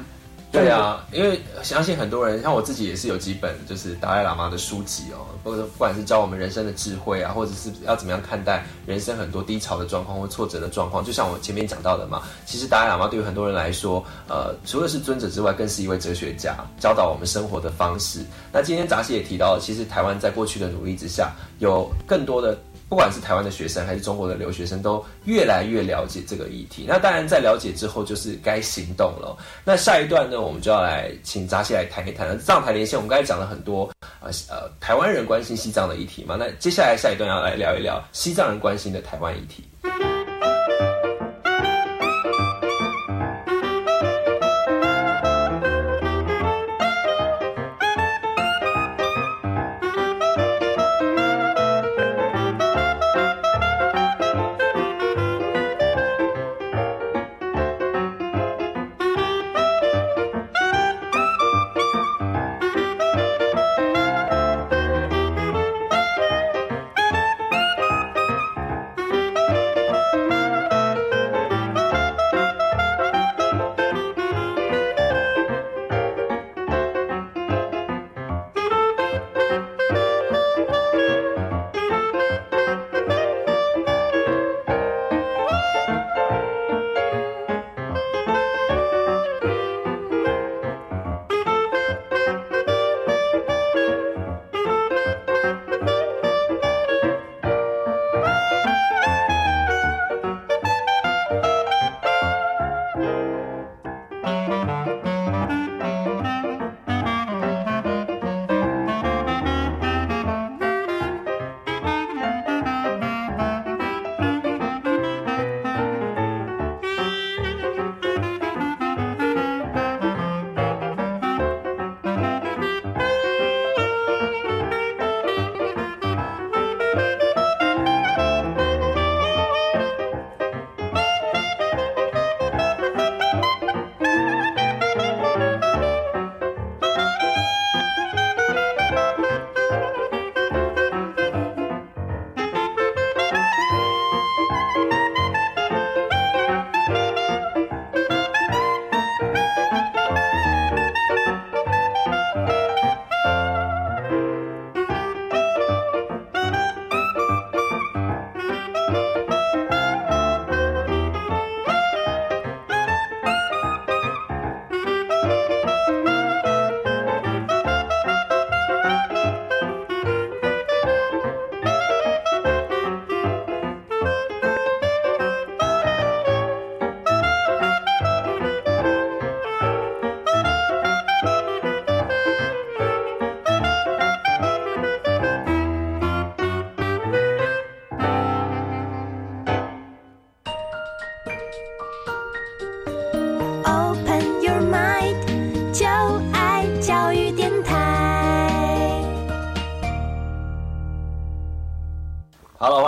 [0.55, 18.21] 对啊，因为相信很多人，像我自己也是有几本就是达赖喇嘛的书籍哦，或者不管是教我们人生的智慧啊，或者是要怎么样看待人生很多低潮的状况或挫折的状况，就像我前面讲到的嘛，其实达赖喇嘛对于很多人来说，呃，除了是尊者之外，更是一位哲学家，教导我们生活的方式。
[18.51, 22.57] 那今天杂志也提到了，其实台湾在过去的努力之下，有更多的。
[22.87, 26.85] 不管是台湾的学生还是中国的留学生，都越来越了解这个议题。
[26.87, 29.35] 那当然，在了解之后，就是该行动了。
[29.63, 32.97] 那下一段呢，我们就要来请扎西来谈一谈藏台连线。
[32.97, 39.63] 我们刚才讲了很多呃呃台湾人关心西藏的议题嘛，那接下来下一段要来聊一聊西藏人关心的台湾议题。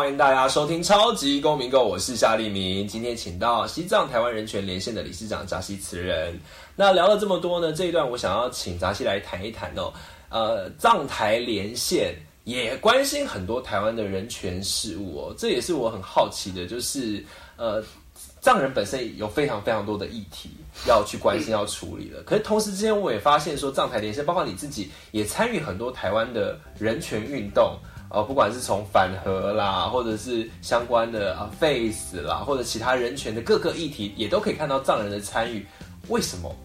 [0.07, 2.87] 欢迎大家收听超级公民购，我是夏立明。
[2.87, 6.39] 今天请到西藏台湾人权连线的理事长扎西慈人。
[6.77, 9.91] 那聊了这么多呢，这一段我想要请扎西来谈一谈哦。
[10.29, 17.21] 呃，藏台连线也关心很多台湾的人权事务哦，这也是我很好奇的，就是
[17.57, 17.83] 呃，
[18.39, 20.51] 藏人本身有非常非常多的议题
[20.87, 22.23] 要去关心、要处理的。
[22.23, 27.77] 可是同时之间，我也发现说，藏台连线，包括你自己也参与很多台湾的人权运动。
[28.09, 35.65] 呃，不管是从反核啦，或者是相关的啊 face 啦，或者其他人权的各个议题，也都可以看到藏人的参与。
[36.07, 36.55] 为什么？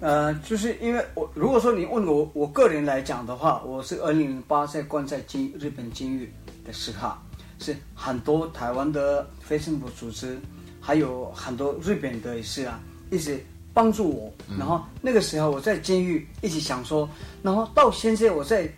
[0.00, 6.32] 呃，就是因为我如果说你问我我个人来讲的话，我是二零零八在关在监日本监狱
[6.66, 7.12] 的时候，
[7.60, 10.36] 是很多台湾的非政府组织，
[10.80, 12.80] 还有很多日本的也是啊，
[13.10, 13.40] 一直
[13.72, 14.32] 帮助我。
[14.58, 17.08] 然后那个时候我在监狱一直想说，
[17.40, 18.68] 然后到现在我在。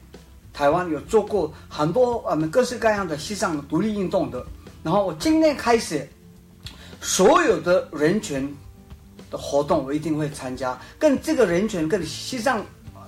[0.53, 4.45] 台湾有做过很多我们各式各样的西藏独立运动的，
[4.83, 6.07] 然后我今天开始，
[7.01, 8.47] 所有的人权
[9.31, 12.63] 的活动我一定会参加，跟这个人权跟西藏，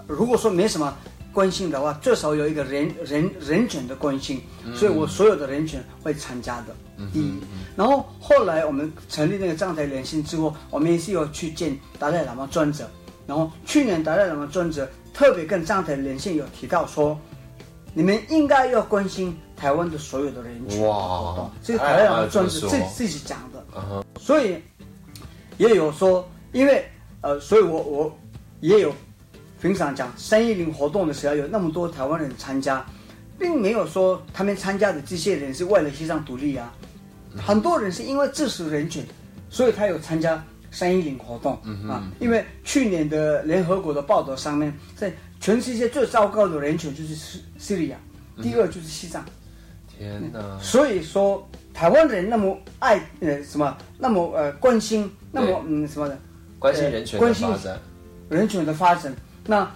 [0.07, 0.97] 如果说没什么
[1.32, 4.40] 关心的话，最少有一个人人人权的关心，
[4.74, 6.74] 所以我所有的人权会参加的。
[7.12, 7.34] 第一，
[7.76, 12.88] 然后后来我们成立那个藏台联线之后，我们也是有去见达赖喇嘛专者，
[13.26, 17.18] 然后去年达赖喇嘛专者特别跟藏台连线有提到说。
[17.95, 24.61] 你们应该要关心台湾的所有的人权活动，这个台湾的专制自自己讲的，所以
[25.59, 26.84] 也有说，因为
[27.20, 28.18] 呃，所以我我
[28.61, 28.92] 也有
[29.62, 32.84] 平常讲三一零活动的时候，有那么多台湾人参加，
[33.38, 36.74] 并没有说他们参加的这些人是为了西藏独立啊，
[37.36, 39.07] 很多人是因为支持人权，
[39.49, 41.54] 所以他有参加三一零活动
[41.88, 45.10] 啊，因为去年的联合国的报道上面在。
[45.40, 47.98] 全世界最糟糕的人群就是叙叙利亚，
[48.40, 49.22] 第二就是西藏。
[49.86, 50.58] 天哪！
[50.58, 56.18] 所以说台湾人那么爱呃什么，那么呃关心，那么嗯什么的，
[56.58, 57.78] 关心人权的发展，
[58.30, 59.14] 人权的发展。
[59.44, 59.70] 那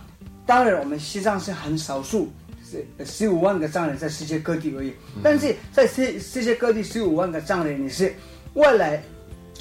[0.47, 2.33] 当然我们西藏是很少数，
[2.65, 4.95] 十十五万个藏人在世界各地而已。
[5.23, 8.15] 但是在世世界各地十五万个藏人，你是
[8.55, 9.03] 外来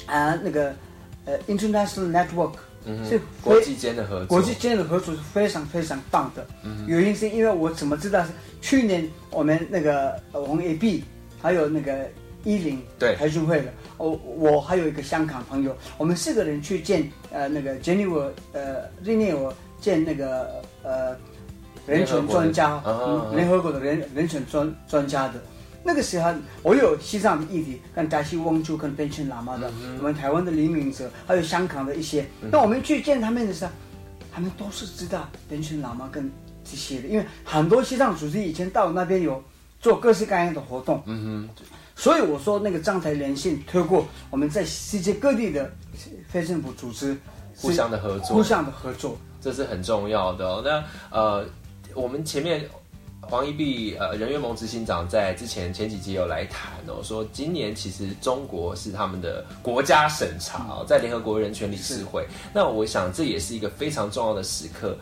[0.06, 0.74] 啊那个
[1.28, 2.54] 呃 international network。
[3.06, 6.46] 是国际间的合作，国际间的合作是非常非常棒的。
[6.86, 8.24] 原因是因为我怎么知道？
[8.24, 8.30] 是
[8.62, 11.04] 去年我们那个红 A B
[11.38, 12.08] 还有那个
[12.44, 21.14] 一零对培训会的，我我还有一个香港朋友，我们四个人去见呃那个 Jennifer 呃 r e n e 见那个呃
[21.86, 22.82] 人权专家，
[23.34, 25.34] 联合国的人人权专专家的。
[25.84, 32.26] 那个时候，我有西藏的议题，跟达西翁珠、跟边村喇嘛的，我们台湾的黎明者，还有香港的一些。
[32.50, 33.72] 那我们去见他们的时候，
[34.30, 36.30] 他们都是知道边村喇嘛跟
[36.64, 39.42] 这些的，因为很多西藏组织以前到那边有
[39.80, 41.02] 做各式各样的活动。
[41.06, 41.64] 嗯哼。
[41.96, 45.72] 所以我说，那个藏台连线透过我们在世界各地的
[46.28, 47.16] 非政府组织
[47.56, 50.60] 互相的合作，互相的合作，这是很重要的。
[50.62, 51.46] 那呃，
[51.94, 52.68] 我们前面。
[53.30, 62.26] 黄一碧，呃，人员盟执行长在之前前几集有来谈哦，说今年其实中国是他们的国家审查哦，在联合国人权理事会。
[62.54, 64.96] 那我想这也是一个非常重要的时刻，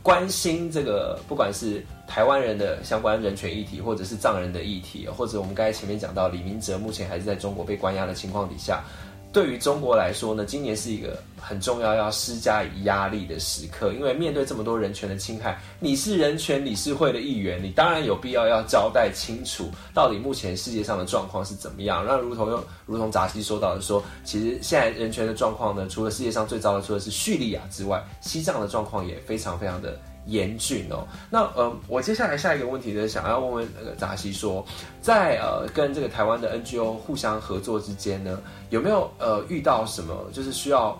[0.00, 8.84] 关心这个不管是台湾人的相关人权议题，或者是藏人的议题，或者我们刚才前面讲到李明哲目前还是在中国被关押的情况底下。
[9.32, 22.04] 对于中国来说呢，今年是一个很重要要施加以压力的时刻，因为面对这么多人权的侵害，你是人权理事会的议员，你当然有必要要交代清楚，到底目前世界上的状况是怎么样。
[22.06, 29.98] 那如同又如同扎西说到的说，其实现在人权的状况呢，除了世界上最糟的，除了是叙利亚之外，西藏的状况也非常非常的。
[30.26, 34.64] 严峻哦，那呃，我接下来下一个问题呢，想要问问那个扎西说，
[35.00, 38.38] 在呃跟这个台湾的 NGO 互相合作之间呢，
[38.70, 40.96] 有没有呃遇到什么就是需要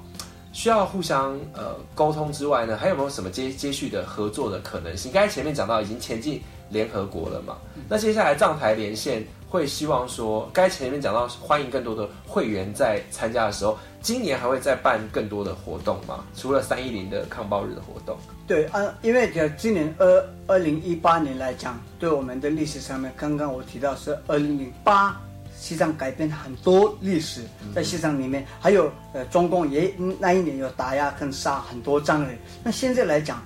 [0.52, 5.12] 需要互相呃沟通之外呢，还有没有什么接接续的合作的可能性？
[5.12, 7.56] 刚才前面讲到已经前进联合国了嘛，
[7.88, 16.24] 那接下来藏台连线会希望说，该前面讲到欢迎更多的会员在参加的时候，今年还会再办更多的活动吗？
[16.34, 18.16] 除了三一零的抗暴日的活动？
[18.46, 25.20] 对，啊，因为就今年二二零一八年来讲，对我们的历史上面，刚刚我提到是二零零八，
[25.54, 27.42] 西藏改变很多历史，
[27.74, 32.38] 在西藏里面，还有呃，中共也那一年有打压跟杀很多藏人。
[32.64, 33.42] 那现在来讲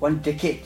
[0.00, 0.56] ，one decade，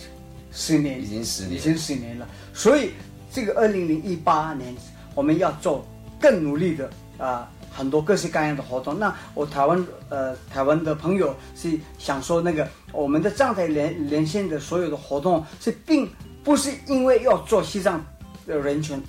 [0.52, 2.28] 十年已经十年，已经十年了。
[2.52, 2.92] 所以
[3.34, 4.72] 这个二零零一八年，
[5.14, 5.84] 我们要做
[6.20, 7.50] 更努力的啊。
[7.76, 16.08] 很多各式各样的活动，那我台湾呃台湾的朋友是想说，那个我们的站台连连线的所有的活动是并
[16.44, 18.00] 不是因为要做西藏
[18.46, 19.02] 的人权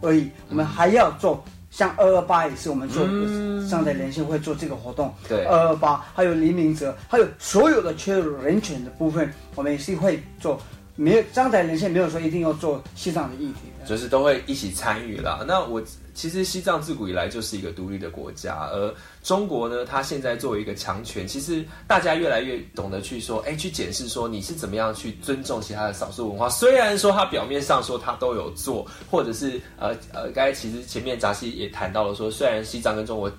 [0.00, 1.44] 而已，我们还要做。
[1.70, 10.58] 像二二八也是我们做嗯上台连线会做这个活动，对二二八还有黎明哲，还有所有的缺人权的部分，我们也是会做。
[11.00, 15.42] 没有上台连线没有说一定要做西藏的议题，就是都会一起参与啦。
[15.48, 15.82] 那我
[16.12, 26.50] 其实西藏自古以来就是一个独立的国家，而中国呢，它现在作为一个强权，其实大家越来越懂得去说，哎，去检视说你是怎么样去尊重其他的少数文化。
[26.50, 33.32] 虽然说它表面上说它都有做，或者是呃呃，刚才其实前面杂西也谈到了说，虽然西藏跟中国。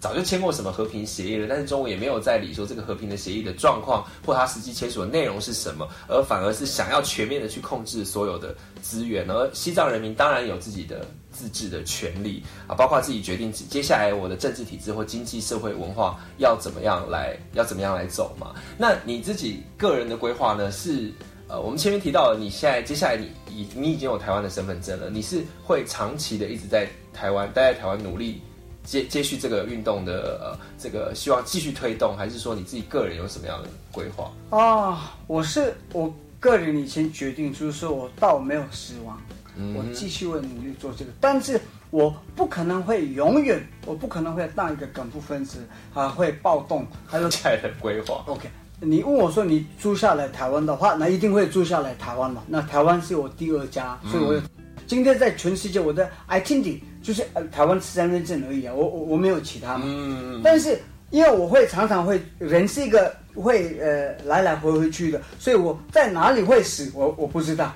[0.00, 9.28] 早就签过什么和平协议了，但是中国也没有在理说这个和平的协议的状况或它实际签署的内容是什么，而反而是想要全面的去控制所有的资源。
[9.28, 18.54] 而西藏人民当然有自己的自治的权利啊，包括自己决定接下来我的政治体制或经济社会文化要怎么样来要怎么样来走嘛。
[18.76, 20.70] 那你自己个人的规划呢？
[20.70, 21.12] 是
[21.48, 28.40] 呃，我们前面提到了，你现在接下来你已你已经有台湾的身份证了，你是会长期的一直在台湾待在台湾努力。
[28.88, 34.32] 接接续这个运动的呃，这个希望继续推动，还是说你自己个人有什么样的规划？
[34.48, 36.10] 啊，我是我
[36.40, 39.20] 个人以前决定，就是说我倒没有失望，
[39.58, 41.60] 嗯我继续会努力做这个，但是
[41.90, 45.58] 我不可能会永远，我不可能会当一个梗部分子
[45.92, 48.24] 啊，会暴动，还有接下来的规划。
[48.26, 48.48] OK，
[48.80, 52.42] 你问我说你租下来台湾的话，那一定会租下来台湾嘛？
[52.46, 54.40] 那台湾是我第二家，所以我有、
[54.88, 59.84] 今天在全世界我的 identity 就是呃台湾身份证而已啊，我我我没有其他嘛。
[59.86, 60.80] 嗯，但是
[61.10, 67.70] 因为我会常常会人是一个会呃来来回回去的，所以我在哪里会死，我我不知道，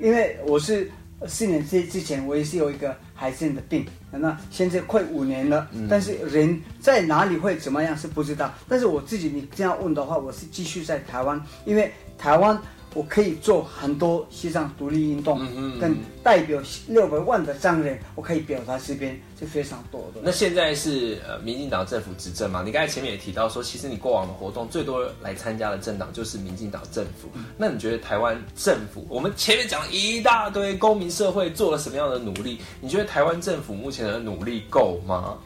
[0.00, 0.90] 因为我是
[1.26, 8.50] 四年之之前我也是有一个癌症的病，那现在快五年了，但是人在哪里会怎么样是不知道。
[8.66, 12.58] 但是我自己你这样问的话，我是继续在台湾，因为台湾。
[12.94, 15.38] 我可以做很多西藏独立运动，
[15.80, 20.20] 跟代表六百万的藏人，我可以表达这边是非常多的。
[20.22, 22.62] 那现在是呃民进党政府执政嘛？
[22.64, 27.28] 你刚才前面也提到说，其实你过往的活动最多来参加的政党就是民进党政府。
[27.58, 32.60] 那你觉得台湾政府，我们前面讲了一大堆公民社会做了什么样的努力？
[32.80, 35.36] 你觉得台湾政府目前的努力够吗？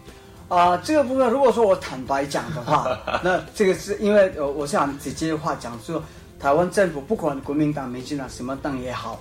[0.49, 6.03] 啊、这个部分如果说我坦白讲的话， 那这个是因为呃，我想直接话讲说，
[6.39, 9.21] 台湾政府不管国民党、民进党什么党也好，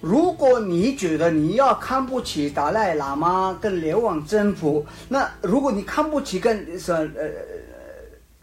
[0.00, 7.28] 如果你觉得你要看不起达赖喇嘛跟流亡政府，那如果你看不起跟什呃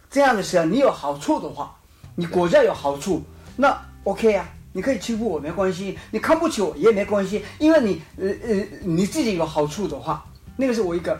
[0.09, 1.75] 这样的时候，你有好处的话，
[2.15, 3.21] 你国家有好处，
[3.55, 4.47] 那 OK 啊。
[4.73, 10.23] 你可以欺负我没关系，你看不起我也没关系，因为你呃呃你自己有好处的话，
[10.55, 11.19] 那个是我一个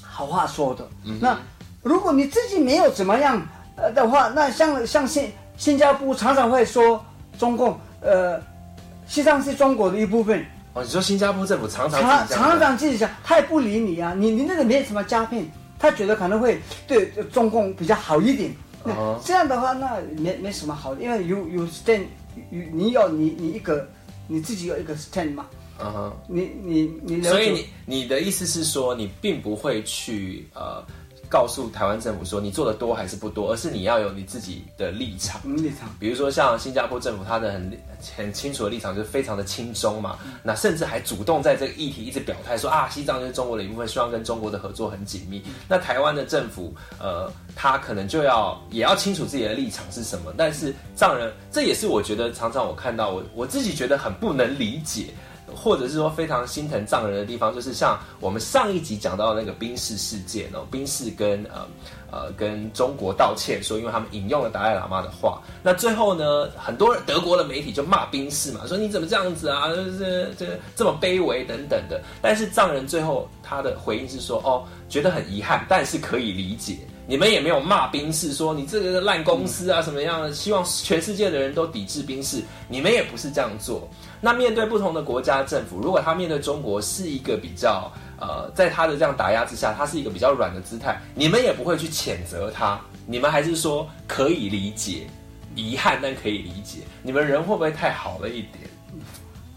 [0.00, 0.88] 好话说的。
[1.20, 1.38] 那
[1.82, 7.04] 如果你自己没有怎么样呃的话，那像像新新加坡常常会说
[7.38, 8.40] 中共呃，
[9.08, 10.42] 西藏是中国的一部分，
[10.72, 15.44] 哦，你说新加坡政府常常常常常自己讲，他也不理你啊，你你那个没什么加片，
[15.78, 18.50] 他觉得可能会对中共比较好一点。
[18.84, 19.20] 那哦。
[19.24, 23.86] 这样的话，那没没什么好的，因为 you you stand，you, 你有你你一个
[24.28, 25.46] 你自己有一个 stand 嘛，
[25.80, 26.16] 嗯哼。
[26.28, 30.84] 你你你所以你你的意思是说，你并不会去呃
[31.28, 35.40] 告诉台湾政府说你做的多还是不多，而是你要有你自己的立场。
[35.44, 35.88] 嗯立场。
[35.98, 37.78] 比如说像新加坡政府，他的很
[38.16, 45.42] 很清楚的立场就是非常的亲中嘛，那甚至还主动在这个议题一直表态说啊，西藏就是中国的一部分，希望跟中国的合作很紧密。
[45.68, 55.06] 那台湾的政府，呃，他可能就要也要清楚自己的立场是什么，但是藏人，这也是我觉得常常我看到我我自己觉得很不能理解。
[55.58, 61.66] 或者是说非常心疼藏人的地方，就是像我们上一集讲到那个冰室事件哦，宾士跟呃
[62.10, 70.46] 呃跟中国道歉，说因为他们引用了达赖喇嘛的话，那最后呢，很多德国的媒体就骂冰室嘛，说你怎么这样子啊，就是这
[70.76, 72.00] 这么卑微等等的。
[72.22, 76.78] 但是藏人最后他的回应是说，哦，觉得很遗憾，但是可以理解。
[77.10, 83.88] 你们也没有骂冰室，说你这个烂公司啊什么样的，希望全世界的人都抵制冰室，你们也不是这样做。
[84.20, 87.90] 那面对不同的国家政府，如果他面对中国是一个比较
[88.20, 95.06] 呃，在他的这样打压之下，他是一个比较软的姿态，你们也不会去谴责他，你们还是说可以理解，
[95.54, 96.80] 遗憾但可以理解。
[97.02, 98.68] 你们人会不会太好了一点？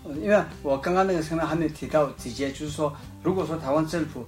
[0.04, 2.94] 呃因为我刚刚那个层面还没有提到，直接就是说，
[3.24, 4.26] 如果说台湾政府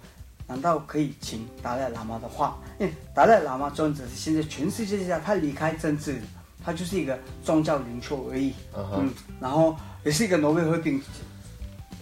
[0.48, 6.22] 难道可以请达赖喇嘛的话，因为达赖喇嘛尊者是现在全世界下他离开政治，
[6.64, 11.02] 他就是一个宗教领袖而已，嗯，然后也是一个挪威和平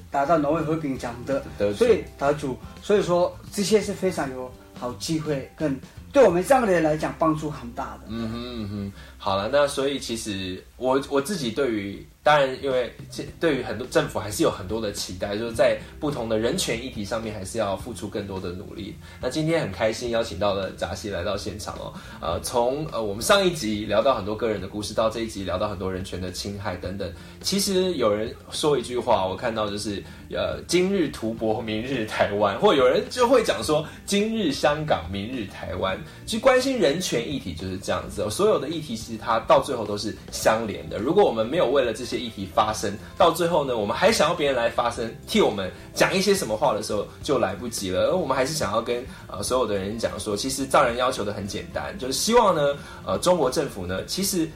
[0.10, 1.44] 达到挪威和平奖的
[1.74, 5.80] 所以得主，所以说这些是非常有好机会跟
[6.12, 8.02] 对我们这样的人来讲帮助很大的。
[8.08, 18.96] 嗯哼嗯哼，好了，那所以其实我我自己对于，当然因为这对于很多政府还是有很多的期待，就是在不同的人权议题上面还是要付出更多的努力。
[19.20, 27.12] 那今天很开心邀请到了扎西来到现场哦，呃，从呃我们上一集聊到很多个人的故事，到这一集聊到很多人权的侵害等等。
[27.42, 36.00] 其实有人说一句话，我看到就是呃今日图博，明日台湾，或有人就会讲说今日香港，明日台湾。
[36.28, 41.00] 其实关心人权议题就是这样子、所有的议题其实它到最后都是相连的。
[41.00, 48.08] 如果我们没有为了这些些议题发生，到最后呢，我们还想要别人来发声，替我们讲一些什么话的时候，就来不及了。
[48.08, 54.50] 而我们还是想要跟呃所有的人讲说，其实藏人要求的很简单，就是希望呢，呃，中国政府呢，其实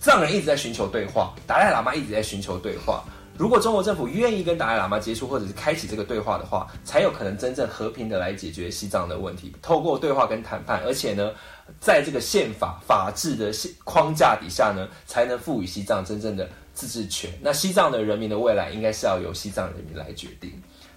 [0.00, 3.04] 藏人一直在寻求对话，达赖喇嘛一直在寻求对话。
[3.38, 9.52] 如果中国政府愿意跟达赖喇嘛接触，或者是开启这个对话的话，才有可能真正和平的来解决西藏的问题。
[9.60, 11.32] 透过对话跟谈判，而且呢，
[11.78, 13.52] 在这个宪法法治的
[13.84, 17.30] 框架底下呢，才能赋予西藏真正的自治权。
[17.42, 20.52] 那西藏的人民的未来，应该是要由西藏人民来决定。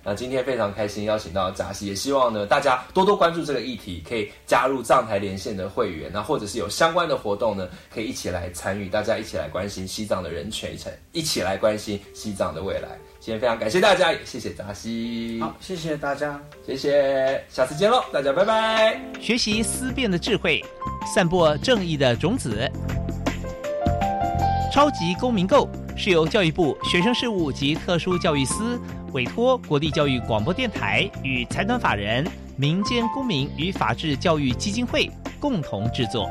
[0.10, 12.97] 那今天非常开心邀请到扎西，也希望呢大家多多关注这个议题，可以加入藏台连线的会员，那或者是有相关的活动呢，可以一起来参与，大家一起来关心西藏的人权，一起一起来关心西藏的未来。
[13.20, 16.41] 今天非常感谢大家，也谢谢扎西，好，谢谢大家。
[16.66, 18.99] 谢谢，下次见喽，大家拜拜。
[19.22, 20.60] 学习思辨的智慧，
[21.14, 22.68] 散播正义的种子。
[24.72, 28.80] 超级公民购是由教育部学生事务及特殊教育司
[29.14, 36.30] 委托国立教育广播电台与财团法人民间公民与法治教育基金会共同制作。